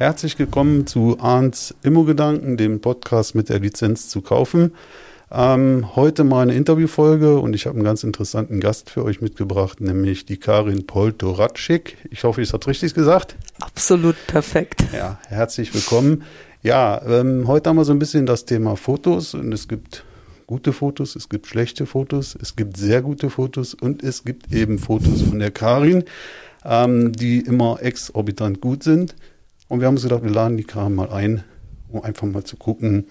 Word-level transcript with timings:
Herzlich 0.00 0.38
willkommen 0.38 0.86
zu 0.86 1.18
Arndts 1.20 1.74
Immogedanken, 1.82 2.56
dem 2.56 2.80
Podcast 2.80 3.34
mit 3.34 3.50
der 3.50 3.58
Lizenz 3.60 4.08
zu 4.08 4.22
kaufen. 4.22 4.72
Ähm, 5.30 5.94
heute 5.94 6.24
mal 6.24 6.40
eine 6.40 6.54
Interviewfolge 6.54 7.38
und 7.38 7.52
ich 7.52 7.66
habe 7.66 7.76
einen 7.76 7.84
ganz 7.84 8.02
interessanten 8.02 8.60
Gast 8.60 8.88
für 8.88 9.04
euch 9.04 9.20
mitgebracht, 9.20 9.82
nämlich 9.82 10.24
die 10.24 10.38
Karin 10.38 10.86
Poltoratschik. 10.86 11.98
Ich 12.10 12.24
hoffe, 12.24 12.40
ich 12.40 12.50
habe 12.50 12.66
richtig 12.66 12.94
gesagt. 12.94 13.36
Absolut 13.60 14.16
perfekt. 14.26 14.82
Ja, 14.94 15.20
herzlich 15.28 15.74
willkommen. 15.74 16.22
Ja, 16.62 17.02
ähm, 17.06 17.46
heute 17.46 17.68
haben 17.68 17.76
wir 17.76 17.84
so 17.84 17.92
ein 17.92 17.98
bisschen 17.98 18.24
das 18.24 18.46
Thema 18.46 18.76
Fotos 18.76 19.34
und 19.34 19.52
es 19.52 19.68
gibt 19.68 20.06
gute 20.46 20.72
Fotos, 20.72 21.14
es 21.14 21.28
gibt 21.28 21.46
schlechte 21.46 21.84
Fotos, 21.84 22.38
es 22.40 22.56
gibt 22.56 22.78
sehr 22.78 23.02
gute 23.02 23.28
Fotos 23.28 23.74
und 23.74 24.02
es 24.02 24.24
gibt 24.24 24.50
eben 24.50 24.78
Fotos 24.78 25.20
von 25.20 25.40
der 25.40 25.50
Karin, 25.50 26.04
ähm, 26.64 27.12
die 27.12 27.40
immer 27.40 27.82
exorbitant 27.82 28.62
gut 28.62 28.82
sind. 28.82 29.14
Und 29.70 29.78
wir 29.78 29.86
haben 29.86 29.94
uns 29.94 30.02
gedacht, 30.02 30.24
wir 30.24 30.32
laden 30.32 30.56
die 30.56 30.64
Kram 30.64 30.96
mal 30.96 31.10
ein, 31.10 31.44
um 31.90 32.02
einfach 32.02 32.26
mal 32.26 32.42
zu 32.42 32.56
gucken. 32.56 33.06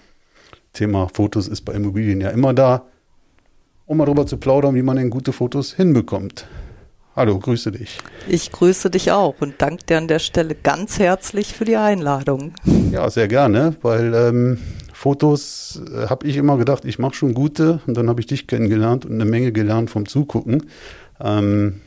Thema 0.74 1.08
Fotos 1.08 1.48
ist 1.48 1.62
bei 1.62 1.72
Immobilien 1.72 2.20
ja 2.20 2.28
immer 2.28 2.52
da, 2.52 2.84
um 3.86 3.96
mal 3.96 4.04
darüber 4.04 4.26
zu 4.26 4.36
plaudern, 4.36 4.74
wie 4.74 4.82
man 4.82 4.98
denn 4.98 5.08
gute 5.08 5.32
Fotos 5.32 5.72
hinbekommt. 5.72 6.46
Hallo, 7.16 7.38
grüße 7.38 7.72
dich. 7.72 7.96
Ich 8.28 8.52
grüße 8.52 8.90
dich 8.90 9.10
auch 9.10 9.36
und 9.40 9.54
danke 9.56 9.86
dir 9.86 9.96
an 9.96 10.06
der 10.06 10.18
Stelle 10.18 10.54
ganz 10.54 10.98
herzlich 10.98 11.54
für 11.54 11.64
die 11.64 11.76
Einladung. 11.76 12.52
Ja, 12.92 13.08
sehr 13.08 13.26
gerne, 13.26 13.76
weil 13.80 14.12
ähm, 14.14 14.58
Fotos 14.92 15.80
äh, 15.90 16.08
habe 16.08 16.26
ich 16.26 16.36
immer 16.36 16.58
gedacht, 16.58 16.84
ich 16.84 16.98
mache 16.98 17.14
schon 17.14 17.32
gute 17.32 17.80
und 17.86 17.96
dann 17.96 18.10
habe 18.10 18.20
ich 18.20 18.26
dich 18.26 18.46
kennengelernt 18.46 19.06
und 19.06 19.14
eine 19.14 19.24
Menge 19.24 19.50
gelernt 19.50 19.88
vom 19.88 20.06
Zugucken. 20.06 20.66
Ähm, 21.20 21.80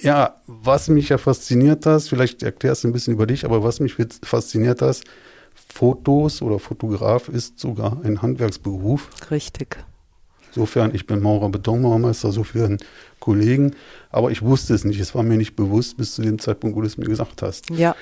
ja, 0.00 0.40
was 0.46 0.88
mich 0.88 1.08
ja 1.08 1.18
fasziniert 1.18 1.86
hat, 1.86 2.02
vielleicht 2.02 2.42
erklärst 2.42 2.84
du 2.84 2.88
ein 2.88 2.92
bisschen 2.92 3.14
über 3.14 3.26
dich, 3.26 3.44
aber 3.44 3.62
was 3.62 3.80
mich 3.80 3.94
fasziniert 4.22 4.82
hat, 4.82 5.00
Fotos 5.72 6.42
oder 6.42 6.58
Fotograf 6.58 7.28
ist 7.28 7.58
sogar 7.58 8.00
ein 8.02 8.22
Handwerksberuf. 8.22 9.10
Richtig. 9.30 9.78
Insofern, 10.50 10.94
ich 10.94 11.06
bin 11.06 11.20
Maurer 11.20 11.50
Betonmaurermeister, 11.50 12.32
so 12.32 12.42
für 12.44 12.64
einen 12.64 12.78
Kollegen, 13.20 13.74
aber 14.10 14.30
ich 14.30 14.40
wusste 14.40 14.74
es 14.74 14.84
nicht. 14.84 14.98
Es 15.00 15.14
war 15.14 15.22
mir 15.22 15.36
nicht 15.36 15.54
bewusst 15.54 15.98
bis 15.98 16.14
zu 16.14 16.22
dem 16.22 16.38
Zeitpunkt, 16.38 16.76
wo 16.76 16.80
du 16.80 16.86
es 16.86 16.96
mir 16.96 17.06
gesagt 17.06 17.42
hast. 17.42 17.68
Ja. 17.70 17.94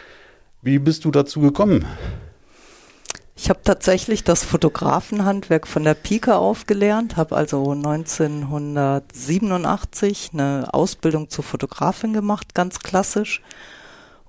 Wie 0.63 0.79
bist 0.79 1.05
du 1.05 1.11
dazu 1.11 1.41
gekommen? 1.41 1.85
Ich 3.45 3.51
habe 3.51 3.61
tatsächlich 3.63 4.25
das 4.25 4.43
Fotografenhandwerk 4.43 5.67
von 5.67 5.85
der 5.85 5.93
Pike 5.93 6.35
aufgelernt, 6.35 7.19
habe 7.19 7.37
also 7.37 7.73
1987 7.73 10.31
eine 10.33 10.69
Ausbildung 10.73 11.29
zur 11.29 11.45
Fotografin 11.45 12.15
gemacht, 12.15 12.55
ganz 12.55 12.79
klassisch, 12.79 13.43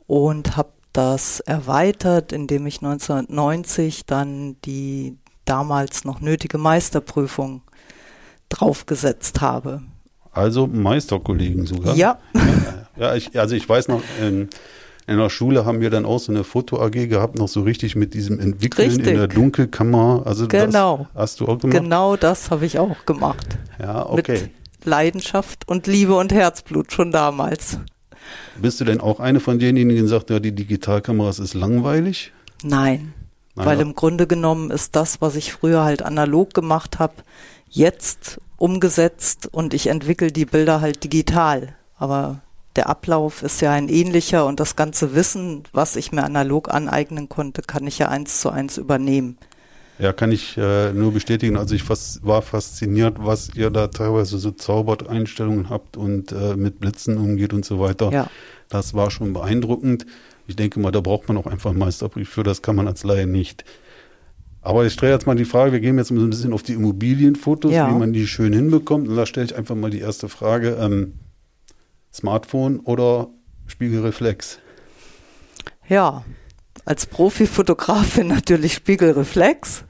und 0.05 0.57
habe 0.57 0.73
das 0.91 1.39
erweitert, 1.39 2.33
indem 2.33 2.67
ich 2.67 2.81
1990 2.81 4.05
dann 4.05 4.57
die 4.65 5.17
damals 5.45 6.03
noch 6.03 6.19
nötige 6.19 6.57
Meisterprüfung 6.57 7.61
draufgesetzt 8.49 9.39
habe. 9.39 9.81
Also 10.33 10.67
Meisterkollegen 10.67 11.65
sogar? 11.65 11.95
Ja. 11.95 12.19
Ja, 12.97 13.15
ich, 13.15 13.39
also 13.39 13.55
ich 13.55 13.67
weiß 13.67 13.87
noch, 13.87 14.01
in, 14.21 14.49
in 15.07 15.17
der 15.17 15.29
Schule 15.29 15.65
haben 15.65 15.81
wir 15.81 15.89
dann 15.89 16.05
auch 16.05 16.19
so 16.19 16.31
eine 16.31 16.43
Foto-AG 16.43 17.07
gehabt, 17.07 17.37
noch 17.37 17.47
so 17.47 17.61
richtig 17.61 17.95
mit 17.95 18.13
diesem 18.13 18.39
Entwickeln 18.39 18.89
Richtig. 18.89 19.07
in 19.07 19.15
der 19.17 19.27
Dunkelkammer. 19.27 20.23
Also 20.25 20.47
Genau. 20.47 21.07
das 21.13 21.21
hast 21.21 21.39
du 21.39 21.45
auch 21.47 21.59
gemacht? 21.59 21.81
Genau 21.83 22.15
das 22.15 22.49
habe 22.49 22.65
ich 22.65 22.79
auch 22.79 23.05
gemacht. 23.05 23.45
Ja, 23.79 24.09
okay. 24.09 24.41
Mit 24.41 24.51
Leidenschaft 24.85 25.67
und 25.67 25.85
Liebe 25.87 26.15
und 26.15 26.33
Herzblut 26.33 26.91
schon 26.91 27.11
damals. 27.11 27.79
Bist 28.59 28.79
du 28.81 28.85
denn 28.85 28.99
auch 28.99 29.19
eine 29.19 29.39
von 29.39 29.59
denjenigen, 29.59 30.03
die 30.03 30.09
sagt, 30.09 30.31
ja, 30.31 30.39
die 30.39 30.53
Digitalkameras 30.53 31.37
ist 31.39 31.53
langweilig? 31.53 32.31
Nein. 32.63 33.13
Nein, 33.55 33.67
Weil 33.67 33.77
ja. 33.77 33.83
im 33.83 33.95
Grunde 33.95 34.27
genommen 34.27 34.71
ist 34.71 34.95
das, 34.95 35.21
was 35.21 35.35
ich 35.35 35.53
früher 35.53 35.83
halt 35.83 36.01
analog 36.01 36.53
gemacht 36.53 36.99
habe, 36.99 37.13
jetzt 37.69 38.41
umgesetzt 38.57 39.47
und 39.51 39.73
ich 39.73 39.87
entwickle 39.87 40.31
die 40.31 40.45
Bilder 40.45 40.81
halt 40.81 41.03
digital. 41.03 41.75
Aber 41.97 42.41
der 42.75 42.89
Ablauf 42.89 43.41
ist 43.43 43.61
ja 43.61 43.71
ein 43.71 43.89
ähnlicher 43.89 44.45
und 44.45 44.59
das 44.59 44.75
ganze 44.75 45.15
Wissen, 45.15 45.63
was 45.71 45.95
ich 45.95 46.11
mir 46.11 46.23
analog 46.23 46.73
aneignen 46.73 47.29
konnte, 47.29 47.61
kann 47.61 47.87
ich 47.87 47.99
ja 47.99 48.09
eins 48.09 48.41
zu 48.41 48.49
eins 48.49 48.77
übernehmen. 48.77 49.37
Ja, 49.97 50.11
kann 50.11 50.31
ich 50.31 50.57
äh, 50.57 50.91
nur 50.91 51.13
bestätigen. 51.13 51.55
Also 51.55 51.73
ich 51.73 51.83
fas 51.83 52.19
war 52.21 52.41
fasziniert, 52.41 53.15
was 53.19 53.55
ihr 53.55 53.69
da 53.69 53.87
teilweise 53.87 54.37
so 54.39 54.51
zaubert 54.51 55.07
Einstellungen 55.07 55.69
habt 55.69 55.95
und 55.95 56.33
äh, 56.33 56.57
mit 56.57 56.81
Blitzen 56.81 57.17
umgeht 57.17 57.53
und 57.53 57.63
so 57.63 57.79
weiter. 57.79 58.11
Ja. 58.11 58.27
Das 58.67 58.93
war 58.93 59.09
schon 59.09 59.31
beeindruckend. 59.31 60.05
Ich 60.47 60.57
denke 60.57 60.79
mal, 60.81 60.91
da 60.91 60.99
braucht 60.99 61.29
man 61.29 61.37
auch 61.37 61.47
einfach 61.47 61.69
einen 61.69 61.79
Meisterbrief 61.79 62.29
für. 62.29 62.43
Das 62.43 62.61
kann 62.61 62.75
man 62.75 62.87
als 62.87 63.03
Laie 63.05 63.25
nicht. 63.25 63.63
Aber 64.61 64.85
ich 64.85 64.93
stelle 64.93 65.13
jetzt 65.13 65.27
mal 65.27 65.35
die 65.35 65.45
Frage, 65.45 65.71
wir 65.71 65.79
gehen 65.79 65.97
jetzt 65.97 66.11
mal 66.11 66.19
so 66.19 66.25
ein 66.25 66.29
bisschen 66.31 66.51
auf 66.51 66.63
die 66.63 66.73
Immobilienfotos, 66.73 67.71
Ja. 67.71 67.89
wie 67.89 67.97
man 67.97 68.11
die 68.11 68.27
schön 68.27 68.51
hinbekommt. 68.51 69.07
Und 69.07 69.15
da 69.15 69.25
stelle 69.25 69.45
ich 69.45 69.55
einfach 69.55 69.75
mal 69.75 69.91
die 69.91 69.99
erste 69.99 70.27
Frage. 70.27 70.77
Ähm, 70.81 71.13
Smartphone 72.15 72.79
oder 72.79 73.27
Spiegelreflex? 73.67 74.59
Ja, 75.89 76.23
als 76.85 77.05
Profifotografin 77.05 78.27
natürlich 78.29 78.73
Spiegelreflex. 78.73 79.83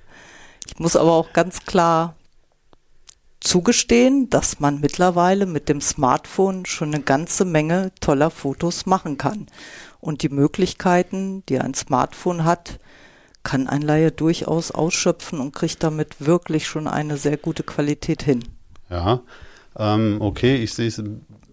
Ich 0.68 0.80
muss 0.80 0.96
aber 0.96 1.12
auch 1.12 1.34
ganz 1.34 1.66
klar 1.66 2.16
zugestehen, 3.40 4.30
dass 4.32 4.60
man 4.60 4.80
mittlerweile 4.82 5.46
mit 5.46 5.70
dem 5.70 5.82
Smartphone 5.82 6.66
schon 6.66 6.96
eine 6.96 7.04
ganze 7.04 7.46
Menge 7.46 7.92
toller 8.02 8.32
Fotos 8.32 8.88
machen 8.88 9.20
kann. 9.20 9.46
Und 10.00 10.24
die 10.24 10.30
Möglichkeiten, 10.30 11.44
die 11.48 11.60
ein 11.60 11.76
Smartphone 11.76 12.44
hat, 12.44 12.80
kann 13.44 13.68
ein 13.68 13.84
Laie 13.84 14.12
durchaus 14.12 14.72
ausschöpfen 14.72 15.40
und 15.40 15.54
kriegt 15.54 15.84
damit 15.84 16.26
wirklich 16.26 16.66
schon 16.66 16.88
eine 16.88 17.18
sehr 17.18 17.38
gute 17.38 17.62
Qualität 17.62 18.24
hin. 18.24 18.44
Ja, 18.90 19.22
ähm, 19.78 20.18
okay, 20.20 20.56
ich 20.56 20.74
sehe 20.74 20.88
es, 20.88 21.02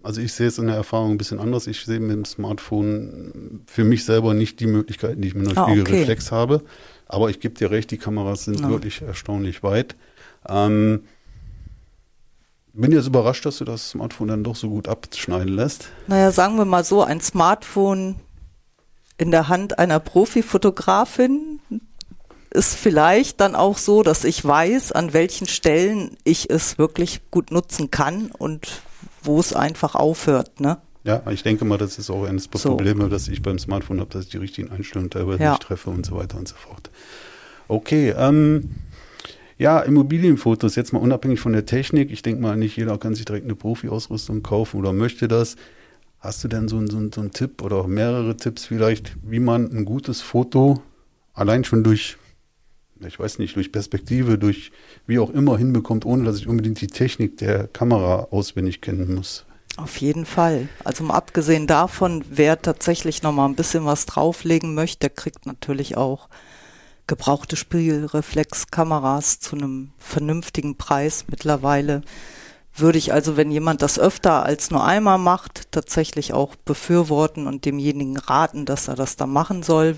also 0.03 0.21
ich 0.21 0.33
sehe 0.33 0.47
es 0.47 0.57
in 0.57 0.67
der 0.67 0.75
Erfahrung 0.75 1.11
ein 1.11 1.17
bisschen 1.17 1.39
anders. 1.39 1.65
Ich 1.67 1.83
sehe 1.85 1.99
mit 1.99 2.11
dem 2.11 2.25
Smartphone 2.25 3.61
für 3.67 3.83
mich 3.83 4.05
selber 4.05 4.33
nicht 4.33 4.59
die 4.59 4.67
Möglichkeiten, 4.67 5.21
die 5.21 5.29
ich 5.29 5.35
mit 5.35 5.47
einer 5.47 5.57
Ah, 5.57 5.63
okay. 5.63 5.79
Spiegelreflex 5.81 6.31
habe. 6.31 6.61
Aber 7.07 7.29
ich 7.29 7.39
gebe 7.39 7.55
dir 7.55 7.71
recht, 7.71 7.89
die 7.91 7.97
Kameras 7.97 8.45
sind 8.45 8.59
Ja. 8.61 8.69
wirklich 8.69 9.01
erstaunlich 9.01 9.63
weit. 9.63 9.95
Ähm, 10.47 11.03
bin 12.73 12.91
jetzt 12.91 13.07
überrascht, 13.07 13.45
dass 13.45 13.57
du 13.59 13.65
das 13.65 13.89
Smartphone 13.91 14.27
dann 14.29 14.43
doch 14.43 14.55
so 14.55 14.69
gut 14.69 14.87
abschneiden 14.87 15.53
lässt. 15.55 15.89
Naja, 16.07 16.31
sagen 16.31 16.57
wir 16.57 16.65
mal 16.65 16.83
so, 16.83 17.03
ein 17.03 17.21
Smartphone 17.21 18.15
in 19.17 19.29
der 19.31 19.47
Hand 19.47 19.77
einer 19.79 19.99
Profifotografin 19.99 21.59
ist 22.49 22.75
vielleicht 22.75 23.39
dann 23.41 23.55
auch 23.55 23.77
so, 23.77 24.03
dass 24.03 24.23
ich 24.23 24.43
weiß, 24.43 24.91
an 24.91 25.13
welchen 25.13 25.47
Stellen 25.47 26.17
ich 26.23 26.49
es 26.49 26.77
wirklich 26.77 27.21
gut 27.31 27.51
nutzen 27.51 27.89
kann 27.91 28.31
und 28.31 28.81
wo 29.23 29.39
es 29.39 29.53
einfach 29.53 29.95
aufhört, 29.95 30.59
ne? 30.59 30.77
Ja, 31.05 31.21
ich 31.29 31.43
denke 31.43 31.65
mal, 31.65 31.77
das 31.77 31.97
ist 31.99 32.09
auch 32.09 32.23
eines 32.25 32.49
der 32.49 32.59
So. 32.61 32.69
Probleme, 32.69 33.09
dass 33.09 33.27
ich 33.27 33.41
beim 33.41 33.59
Smartphone 33.59 33.99
habe, 33.99 34.09
dass 34.09 34.25
ich 34.25 34.29
die 34.31 34.37
richtigen 34.37 34.71
Einstellungen 34.71 35.09
teilweise 35.09 35.43
Ja. 35.43 35.51
nicht 35.51 35.63
treffe 35.63 35.89
und 35.89 36.05
so 36.05 36.15
weiter 36.15 36.37
und 36.37 36.47
so 36.47 36.55
fort. 36.55 36.89
Okay, 37.67 38.13
ähm, 38.17 38.69
ja, 39.57 39.79
Immobilienfotos, 39.81 40.75
jetzt 40.75 40.93
mal 40.93 40.99
unabhängig 40.99 41.39
von 41.39 41.53
der 41.53 41.65
Technik. 41.65 42.09
Ich 42.11 42.21
denke 42.21 42.41
mal, 42.41 42.55
nicht 42.55 42.77
jeder 42.77 42.97
kann 42.97 43.15
sich 43.15 43.25
direkt 43.25 43.45
eine 43.45 43.55
Profi-Ausrüstung 43.55 44.43
kaufen 44.43 44.79
oder 44.79 44.93
möchte 44.93 45.27
das. 45.27 45.55
Hast 46.19 46.43
du 46.43 46.47
denn 46.47 46.69
so, 46.69 46.79
so, 46.87 46.99
so 47.11 47.19
einen 47.21 47.31
Tipp 47.31 47.61
oder 47.61 47.85
mehrere 47.87 48.37
Tipps 48.37 48.65
vielleicht, 48.65 49.13
wie 49.23 49.39
man 49.39 49.69
ein 49.71 49.83
gutes 49.83 50.21
Foto 50.21 50.81
allein 51.33 51.65
schon 51.65 51.83
durch, 51.83 52.17
ich 53.05 53.19
weiß 53.19 53.39
nicht, 53.39 53.55
durch 53.55 53.71
Perspektive, 53.71 54.37
durch 54.37 54.71
wie 55.07 55.19
auch 55.19 55.29
immer 55.29 55.57
hinbekommt, 55.57 56.05
ohne 56.05 56.23
dass 56.23 56.37
ich 56.37 56.47
unbedingt 56.47 56.81
die 56.81 56.87
Technik 56.87 57.37
der 57.37 57.67
Kamera 57.67 58.27
auswendig 58.31 58.81
kennen 58.81 59.15
muss? 59.15 59.45
Auf 59.75 59.97
jeden 59.97 60.25
Fall. 60.25 60.67
Also 60.83 61.03
mal 61.03 61.15
abgesehen 61.15 61.65
davon, 61.65 62.23
wer 62.29 62.61
tatsächlich 62.61 63.23
noch 63.23 63.31
mal 63.31 63.45
ein 63.45 63.55
bisschen 63.55 63.85
was 63.85 64.05
drauflegen 64.05 64.75
möchte, 64.75 64.99
der 64.99 65.09
kriegt 65.09 65.45
natürlich 65.45 65.97
auch 65.97 66.29
gebrauchte 67.07 67.55
Spiegelreflexkameras 67.55 69.39
zu 69.39 69.55
einem 69.55 69.91
vernünftigen 69.97 70.77
Preis 70.77 71.25
mittlerweile. 71.27 72.01
Würde 72.75 72.97
ich 72.97 73.13
also, 73.13 73.35
wenn 73.35 73.51
jemand 73.51 73.81
das 73.81 73.99
öfter 73.99 74.43
als 74.43 74.71
nur 74.71 74.83
einmal 74.83 75.17
macht, 75.17 75.71
tatsächlich 75.71 76.33
auch 76.33 76.55
befürworten 76.55 77.45
und 77.45 77.65
demjenigen 77.65 78.17
raten, 78.17 78.65
dass 78.65 78.87
er 78.87 78.95
das 78.95 79.15
da 79.15 79.27
machen 79.27 79.63
soll, 79.63 79.95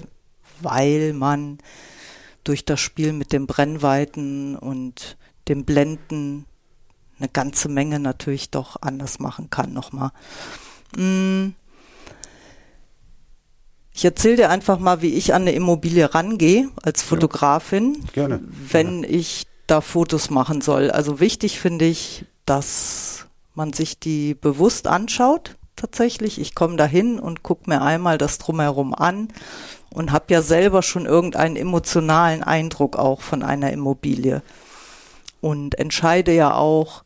weil 0.62 1.13
man 1.13 1.60
durch 2.45 2.63
das 2.63 2.80
Spiel 2.80 3.12
mit 3.12 3.33
den 3.33 3.47
Brennweiten 3.47 4.56
und 4.56 5.18
dem 5.50 5.65
Blenden 5.65 6.45
eine 7.19 7.30
ganze 7.30 7.69
Menge 7.69 8.00
natürlich 8.00 8.51
doch 8.51 8.77
anders 8.81 9.19
machen 9.19 9.50
kann 9.50 9.74
nochmal. 9.74 10.12
Mm. 10.95 11.50
Ich 13.94 14.03
erzähle 14.03 14.36
dir 14.36 14.50
einfach 14.50 14.77
mal, 14.77 15.01
wie 15.01 15.13
ich 15.13 15.33
an 15.33 15.44
eine 15.44 15.53
Immobilie 15.53 16.13
rangehe 16.13 16.69
als 16.83 17.01
Fotografin, 17.01 17.94
ja, 18.07 18.27
gerne. 18.27 18.42
wenn 18.44 19.01
gerne. 19.01 19.07
ich 19.07 19.47
da 19.68 19.80
Fotos 19.80 20.30
machen 20.30 20.59
soll. 20.59 20.92
Also 20.92 21.21
wichtig 21.21 21.62
finde 21.62 21.86
ich, 21.86 22.25
dass 22.45 23.25
man 23.53 23.71
sich 23.71 23.97
die 23.97 24.33
bewusst 24.33 24.88
anschaut. 24.88 25.56
Tatsächlich, 25.77 26.42
ich 26.42 26.56
komme 26.56 26.75
dahin 26.75 27.19
und 27.19 27.42
gucke 27.42 27.69
mir 27.69 27.81
einmal 27.81 28.18
das 28.18 28.38
drumherum 28.38 28.94
an 28.94 29.30
und 29.95 30.12
habe 30.12 30.25
ja 30.33 30.42
selber 30.42 30.83
schon 30.83 31.06
irgendeinen 31.06 31.56
emotionalen 31.56 32.44
Eindruck 32.44 32.97
auch 32.97 33.21
von 33.21 33.44
einer 33.44 33.71
Immobilie 33.71 34.42
und 35.39 35.80
entscheide 35.80 36.33
ja 36.33 36.53
auch, 36.53 37.06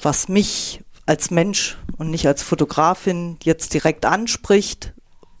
was 0.00 0.28
mich 0.28 0.80
als 1.06 1.32
Mensch 1.32 1.76
und 1.96 2.10
nicht 2.10 2.28
als 2.28 2.44
Fotografin 2.44 3.36
jetzt 3.42 3.74
direkt 3.74 4.06
anspricht, 4.06 4.92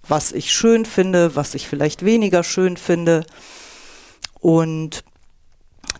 was 0.08 0.32
ich 0.32 0.52
schön 0.52 0.84
finde, 0.84 1.36
was 1.36 1.54
ich 1.54 1.68
vielleicht 1.68 2.04
weniger 2.04 2.42
schön 2.42 2.76
finde. 2.76 3.24
Und 4.40 5.04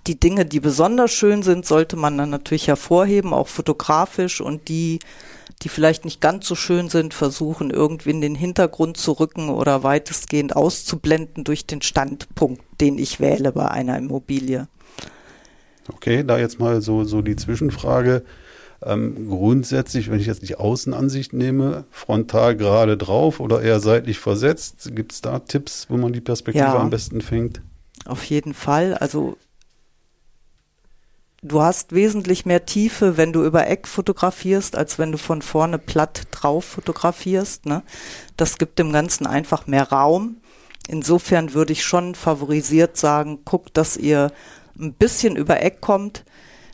die 0.08 0.18
Dinge, 0.18 0.44
die 0.44 0.58
besonders 0.58 1.12
schön 1.12 1.44
sind, 1.44 1.66
sollte 1.66 1.94
man 1.94 2.18
dann 2.18 2.30
natürlich 2.30 2.66
hervorheben, 2.66 3.32
auch 3.32 3.46
fotografisch 3.46 4.40
und 4.40 4.68
die, 4.68 4.98
die 5.62 5.68
vielleicht 5.68 6.04
nicht 6.04 6.20
ganz 6.20 6.46
so 6.46 6.54
schön 6.54 6.88
sind, 6.88 7.14
versuchen 7.14 7.70
irgendwie 7.70 8.10
in 8.10 8.20
den 8.20 8.34
Hintergrund 8.34 8.96
zu 8.96 9.12
rücken 9.12 9.48
oder 9.48 9.82
weitestgehend 9.82 10.54
auszublenden 10.54 11.44
durch 11.44 11.66
den 11.66 11.82
Standpunkt, 11.82 12.62
den 12.80 12.98
ich 12.98 13.20
wähle 13.20 13.52
bei 13.52 13.68
einer 13.68 13.98
Immobilie. 13.98 14.68
Okay, 15.92 16.22
da 16.24 16.38
jetzt 16.38 16.60
mal 16.60 16.80
so, 16.80 17.04
so 17.04 17.22
die 17.22 17.36
Zwischenfrage. 17.36 18.22
Ähm, 18.80 19.28
grundsätzlich, 19.28 20.08
wenn 20.10 20.20
ich 20.20 20.26
jetzt 20.26 20.48
die 20.48 20.54
Außenansicht 20.54 21.32
nehme, 21.32 21.84
frontal 21.90 22.56
gerade 22.56 22.96
drauf 22.96 23.40
oder 23.40 23.60
eher 23.60 23.80
seitlich 23.80 24.20
versetzt, 24.20 24.94
gibt 24.94 25.12
es 25.12 25.20
da 25.20 25.40
Tipps, 25.40 25.86
wo 25.88 25.96
man 25.96 26.12
die 26.12 26.20
Perspektive 26.20 26.64
ja, 26.64 26.78
am 26.78 26.90
besten 26.90 27.20
fängt? 27.20 27.60
Auf 28.04 28.22
jeden 28.24 28.54
Fall. 28.54 28.94
Also 28.94 29.36
du 31.42 31.62
hast 31.62 31.92
wesentlich 31.92 32.46
mehr 32.46 32.66
Tiefe, 32.66 33.16
wenn 33.16 33.32
du 33.32 33.44
über 33.44 33.66
Eck 33.68 33.86
fotografierst, 33.86 34.76
als 34.76 34.98
wenn 34.98 35.12
du 35.12 35.18
von 35.18 35.42
vorne 35.42 35.78
platt 35.78 36.22
drauf 36.30 36.64
fotografierst. 36.64 37.66
Ne? 37.66 37.82
Das 38.36 38.58
gibt 38.58 38.78
dem 38.78 38.92
Ganzen 38.92 39.26
einfach 39.26 39.66
mehr 39.66 39.88
Raum. 39.90 40.38
Insofern 40.88 41.52
würde 41.54 41.72
ich 41.72 41.84
schon 41.84 42.14
favorisiert 42.14 42.96
sagen, 42.96 43.40
guckt, 43.44 43.76
dass 43.76 43.96
ihr 43.96 44.32
ein 44.78 44.94
bisschen 44.94 45.36
über 45.36 45.62
Eck 45.62 45.80
kommt, 45.80 46.24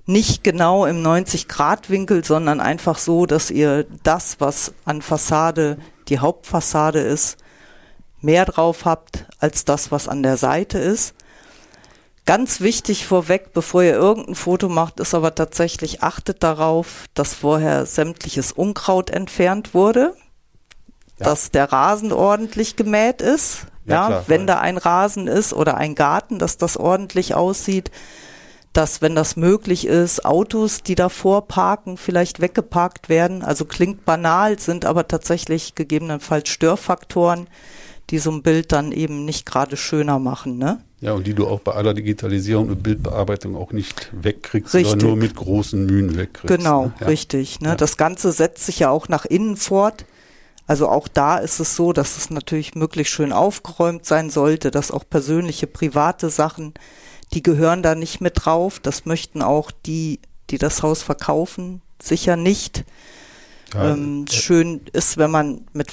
nicht 0.06 0.44
genau 0.44 0.84
im 0.84 1.02
90-Grad-Winkel, 1.02 2.24
sondern 2.24 2.60
einfach 2.60 2.98
so, 2.98 3.26
dass 3.26 3.50
ihr 3.50 3.86
das, 4.02 4.36
was 4.38 4.74
an 4.84 5.02
Fassade 5.02 5.78
die 6.08 6.18
Hauptfassade 6.18 7.00
ist, 7.00 7.38
mehr 8.20 8.44
drauf 8.44 8.84
habt 8.84 9.26
als 9.38 9.64
das, 9.64 9.90
was 9.90 10.08
an 10.08 10.22
der 10.22 10.36
Seite 10.36 10.78
ist. 10.78 11.14
Ganz 12.26 12.60
wichtig 12.60 13.06
vorweg, 13.06 13.52
bevor 13.52 13.82
ihr 13.82 13.94
irgendein 13.94 14.34
Foto 14.34 14.68
macht, 14.68 14.98
ist 15.00 15.14
aber 15.14 15.34
tatsächlich, 15.34 16.02
achtet 16.02 16.42
darauf, 16.42 17.04
dass 17.12 17.34
vorher 17.34 17.84
sämtliches 17.84 18.50
Unkraut 18.50 19.10
entfernt 19.10 19.74
wurde, 19.74 20.14
ja. 21.18 21.26
dass 21.26 21.50
der 21.50 21.70
Rasen 21.70 22.12
ordentlich 22.12 22.76
gemäht 22.76 23.20
ist. 23.20 23.66
Ja, 23.84 23.94
ja 23.94 24.06
klar, 24.06 24.24
wenn 24.28 24.46
da 24.46 24.58
ein 24.58 24.78
Rasen 24.78 25.26
ist 25.26 25.52
oder 25.52 25.76
ein 25.76 25.94
Garten, 25.94 26.38
dass 26.38 26.56
das 26.56 26.78
ordentlich 26.78 27.34
aussieht 27.34 27.90
dass, 28.74 29.00
wenn 29.00 29.14
das 29.14 29.36
möglich 29.36 29.86
ist, 29.86 30.24
Autos, 30.24 30.82
die 30.82 30.96
davor 30.96 31.46
parken, 31.46 31.96
vielleicht 31.96 32.40
weggeparkt 32.40 33.08
werden. 33.08 33.42
Also 33.42 33.64
klingt 33.64 34.04
banal, 34.04 34.58
sind 34.58 34.84
aber 34.84 35.06
tatsächlich 35.06 35.76
gegebenenfalls 35.76 36.48
Störfaktoren, 36.48 37.46
die 38.10 38.18
so 38.18 38.32
ein 38.32 38.42
Bild 38.42 38.72
dann 38.72 38.90
eben 38.90 39.24
nicht 39.24 39.46
gerade 39.46 39.76
schöner 39.76 40.18
machen. 40.18 40.58
Ne? 40.58 40.80
Ja, 41.04 41.12
und 41.12 41.26
die 41.26 41.34
du 41.34 41.46
auch 41.46 41.60
bei 41.60 41.72
aller 41.72 41.92
Digitalisierung 41.92 42.70
und 42.70 42.82
Bildbearbeitung 42.82 43.56
auch 43.56 43.72
nicht 43.72 44.08
wegkriegst, 44.12 44.74
richtig. 44.74 44.90
sondern 44.92 45.08
nur 45.08 45.16
mit 45.18 45.36
großen 45.36 45.84
Mühen 45.84 46.16
wegkriegst. 46.16 46.56
Genau, 46.56 46.86
ne? 46.86 46.94
ja. 46.98 47.06
richtig. 47.06 47.60
Ne? 47.60 47.68
Ja. 47.68 47.74
Das 47.76 47.98
Ganze 47.98 48.32
setzt 48.32 48.64
sich 48.64 48.78
ja 48.78 48.88
auch 48.88 49.08
nach 49.08 49.26
innen 49.26 49.58
fort. 49.58 50.06
Also 50.66 50.88
auch 50.88 51.06
da 51.06 51.36
ist 51.36 51.60
es 51.60 51.76
so, 51.76 51.92
dass 51.92 52.16
es 52.16 52.30
natürlich 52.30 52.74
möglichst 52.74 53.12
schön 53.12 53.32
aufgeräumt 53.32 54.06
sein 54.06 54.30
sollte, 54.30 54.70
dass 54.70 54.90
auch 54.90 55.04
persönliche, 55.06 55.66
private 55.66 56.30
Sachen 56.30 56.72
die 57.34 57.42
gehören 57.42 57.82
da 57.82 57.94
nicht 57.94 58.22
mit 58.22 58.44
drauf. 58.46 58.80
Das 58.80 59.04
möchten 59.04 59.42
auch 59.42 59.70
die, 59.70 60.20
die 60.48 60.58
das 60.58 60.82
Haus 60.82 61.02
verkaufen, 61.02 61.82
sicher 62.00 62.36
nicht. 62.36 62.84
Ja, 63.74 63.92
ähm, 63.92 64.24
äh, 64.26 64.32
schön 64.32 64.80
ist, 64.94 65.18
wenn 65.18 65.30
man 65.30 65.66
mit 65.74 65.90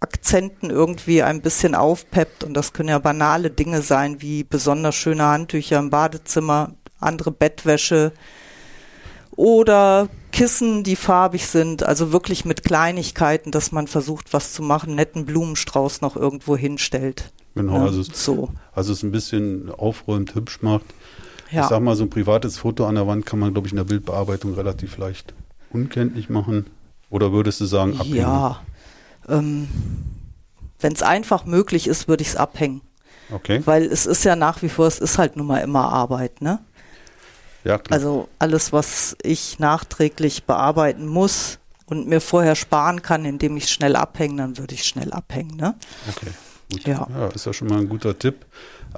Farbakzenten 0.00 0.70
irgendwie 0.70 1.22
ein 1.22 1.42
bisschen 1.42 1.74
aufpeppt 1.74 2.44
und 2.44 2.54
das 2.54 2.72
können 2.72 2.88
ja 2.88 2.98
banale 2.98 3.50
Dinge 3.50 3.82
sein, 3.82 4.22
wie 4.22 4.44
besonders 4.44 4.94
schöne 4.94 5.24
Handtücher 5.24 5.78
im 5.78 5.90
Badezimmer, 5.90 6.74
andere 7.00 7.32
Bettwäsche 7.32 8.12
oder 9.32 10.08
Kissen, 10.30 10.84
die 10.84 10.96
farbig 10.96 11.46
sind, 11.46 11.82
also 11.82 12.12
wirklich 12.12 12.44
mit 12.44 12.62
Kleinigkeiten, 12.62 13.50
dass 13.50 13.72
man 13.72 13.86
versucht, 13.86 14.32
was 14.32 14.52
zu 14.52 14.62
machen, 14.62 14.94
netten 14.94 15.24
Blumenstrauß 15.24 16.00
noch 16.00 16.16
irgendwo 16.16 16.56
hinstellt. 16.56 17.32
Genau, 17.54 17.78
ja, 17.78 17.84
also, 17.84 18.00
es, 18.00 18.24
so. 18.24 18.50
also 18.72 18.92
es 18.92 19.02
ein 19.02 19.10
bisschen 19.10 19.70
aufräumt, 19.70 20.34
hübsch 20.34 20.62
macht. 20.62 20.86
Ja. 21.50 21.62
Ich 21.62 21.68
sag 21.68 21.80
mal, 21.80 21.96
so 21.96 22.04
ein 22.04 22.10
privates 22.10 22.58
Foto 22.58 22.86
an 22.86 22.94
der 22.94 23.06
Wand 23.06 23.26
kann 23.26 23.38
man, 23.38 23.52
glaube 23.52 23.66
ich, 23.66 23.72
in 23.72 23.78
der 23.78 23.84
Bildbearbeitung 23.84 24.54
relativ 24.54 24.96
leicht 24.98 25.34
unkenntlich 25.70 26.28
machen. 26.28 26.66
Oder 27.10 27.32
würdest 27.32 27.60
du 27.60 27.64
sagen, 27.64 27.94
abhängen? 27.94 28.16
Ja, 28.16 28.60
ähm, 29.28 29.68
wenn 30.80 30.92
es 30.92 31.02
einfach 31.02 31.44
möglich 31.44 31.86
ist, 31.88 32.08
würde 32.08 32.22
ich 32.22 32.28
es 32.28 32.36
abhängen. 32.36 32.82
Okay. 33.30 33.62
Weil 33.64 33.84
es 33.84 34.06
ist 34.06 34.24
ja 34.24 34.36
nach 34.36 34.62
wie 34.62 34.68
vor, 34.68 34.86
es 34.86 34.98
ist 34.98 35.18
halt 35.18 35.36
nun 35.36 35.46
mal 35.46 35.58
immer 35.58 35.92
Arbeit, 35.92 36.40
ne? 36.40 36.60
Ja, 37.64 37.78
klar. 37.78 37.94
Also 37.94 38.28
alles, 38.38 38.72
was 38.72 39.16
ich 39.22 39.58
nachträglich 39.58 40.44
bearbeiten 40.44 41.06
muss 41.06 41.58
und 41.86 42.08
mir 42.08 42.20
vorher 42.20 42.54
sparen 42.54 43.02
kann, 43.02 43.24
indem 43.24 43.56
ich 43.56 43.68
schnell 43.68 43.96
abhänge, 43.96 44.36
dann 44.36 44.58
würde 44.58 44.74
ich 44.74 44.84
schnell 44.84 45.12
abhängen, 45.12 45.56
ne? 45.56 45.74
Okay. 46.08 46.30
Gut. 46.70 46.86
Ja. 46.86 47.06
ja, 47.10 47.28
ist 47.28 47.46
ja 47.46 47.52
schon 47.52 47.68
mal 47.68 47.78
ein 47.78 47.88
guter 47.88 48.18
Tipp. 48.18 48.46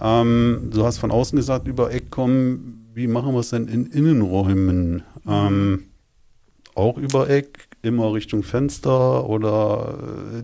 Ähm, 0.00 0.70
du 0.72 0.84
hast 0.84 0.98
von 0.98 1.10
außen 1.10 1.36
gesagt, 1.36 1.68
über 1.68 1.92
Eck 1.92 2.10
kommen. 2.10 2.90
Wie 2.94 3.06
machen 3.06 3.32
wir 3.32 3.40
es 3.40 3.50
denn 3.50 3.68
in 3.68 3.86
Innenräumen? 3.86 5.04
Ähm, 5.26 5.90
auch 6.74 6.96
über 6.96 7.30
Eck, 7.30 7.68
immer 7.82 8.12
Richtung 8.12 8.42
Fenster 8.42 9.28
oder 9.28 9.98
äh, 10.38 10.42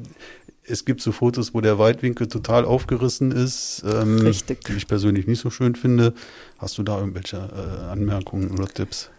es 0.69 0.85
gibt 0.85 1.00
so 1.00 1.12
Fotos, 1.12 1.55
wo 1.55 1.61
der 1.61 1.78
Weitwinkel 1.78 2.26
total 2.26 2.64
aufgerissen 2.64 3.31
ist, 3.31 3.85
ähm, 3.87 4.19
Richtig. 4.21 4.64
die 4.64 4.73
ich 4.73 4.87
persönlich 4.87 5.26
nicht 5.26 5.40
so 5.40 5.50
schön 5.50 5.76
finde. 5.76 6.12
Hast 6.59 6.76
du 6.78 6.83
da 6.83 6.99
irgendwelche 6.99 7.37
äh, 7.37 7.90
Anmerkungen 7.90 8.50
oder 8.50 8.66
Tipps? 8.66 9.11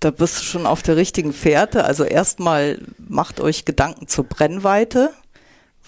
Da 0.00 0.10
bist 0.10 0.38
du 0.38 0.42
schon 0.44 0.66
auf 0.66 0.82
der 0.82 0.96
richtigen 0.96 1.32
Fährte. 1.32 1.84
Also 1.84 2.04
erstmal 2.04 2.78
macht 3.08 3.40
euch 3.40 3.64
Gedanken 3.64 4.08
zur 4.08 4.24
Brennweite, 4.24 5.10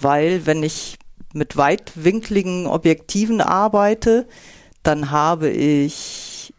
weil 0.01 0.47
wenn 0.47 0.63
ich 0.63 0.99
mit 1.33 1.57
weitwinkligen 1.57 2.67
Objektiven 2.67 3.41
arbeite, 3.41 4.27
dann 4.83 5.11
habe 5.11 5.51
ich 5.51 6.55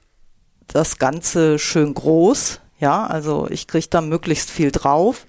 das 0.67 0.99
Ganze 0.99 1.57
schön 1.57 1.93
groß. 1.93 2.61
Ja, 2.79 3.05
also 3.05 3.47
ich 3.49 3.67
kriege 3.67 3.87
da 3.89 4.01
möglichst 4.01 4.49
viel 4.49 4.71
drauf. 4.71 5.25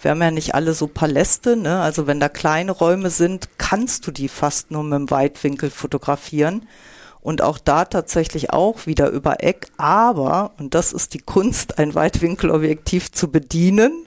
Wir 0.00 0.12
haben 0.12 0.22
ja 0.22 0.30
nicht 0.30 0.54
alle 0.54 0.72
so 0.72 0.86
Paläste, 0.86 1.56
ne? 1.56 1.80
Also 1.80 2.06
wenn 2.06 2.20
da 2.20 2.28
kleine 2.28 2.72
Räume 2.72 3.10
sind, 3.10 3.48
kannst 3.58 4.06
du 4.06 4.12
die 4.12 4.28
fast 4.28 4.70
nur 4.70 4.82
mit 4.82 4.94
dem 4.94 5.10
Weitwinkel 5.10 5.70
fotografieren. 5.70 6.66
Und 7.20 7.42
auch 7.42 7.58
da 7.58 7.84
tatsächlich 7.84 8.50
auch 8.50 8.86
wieder 8.86 9.10
über 9.10 9.42
Eck. 9.42 9.66
Aber, 9.76 10.52
und 10.58 10.74
das 10.74 10.94
ist 10.94 11.12
die 11.12 11.18
Kunst, 11.18 11.78
ein 11.78 11.94
Weitwinkelobjektiv 11.94 13.12
zu 13.12 13.30
bedienen, 13.30 14.06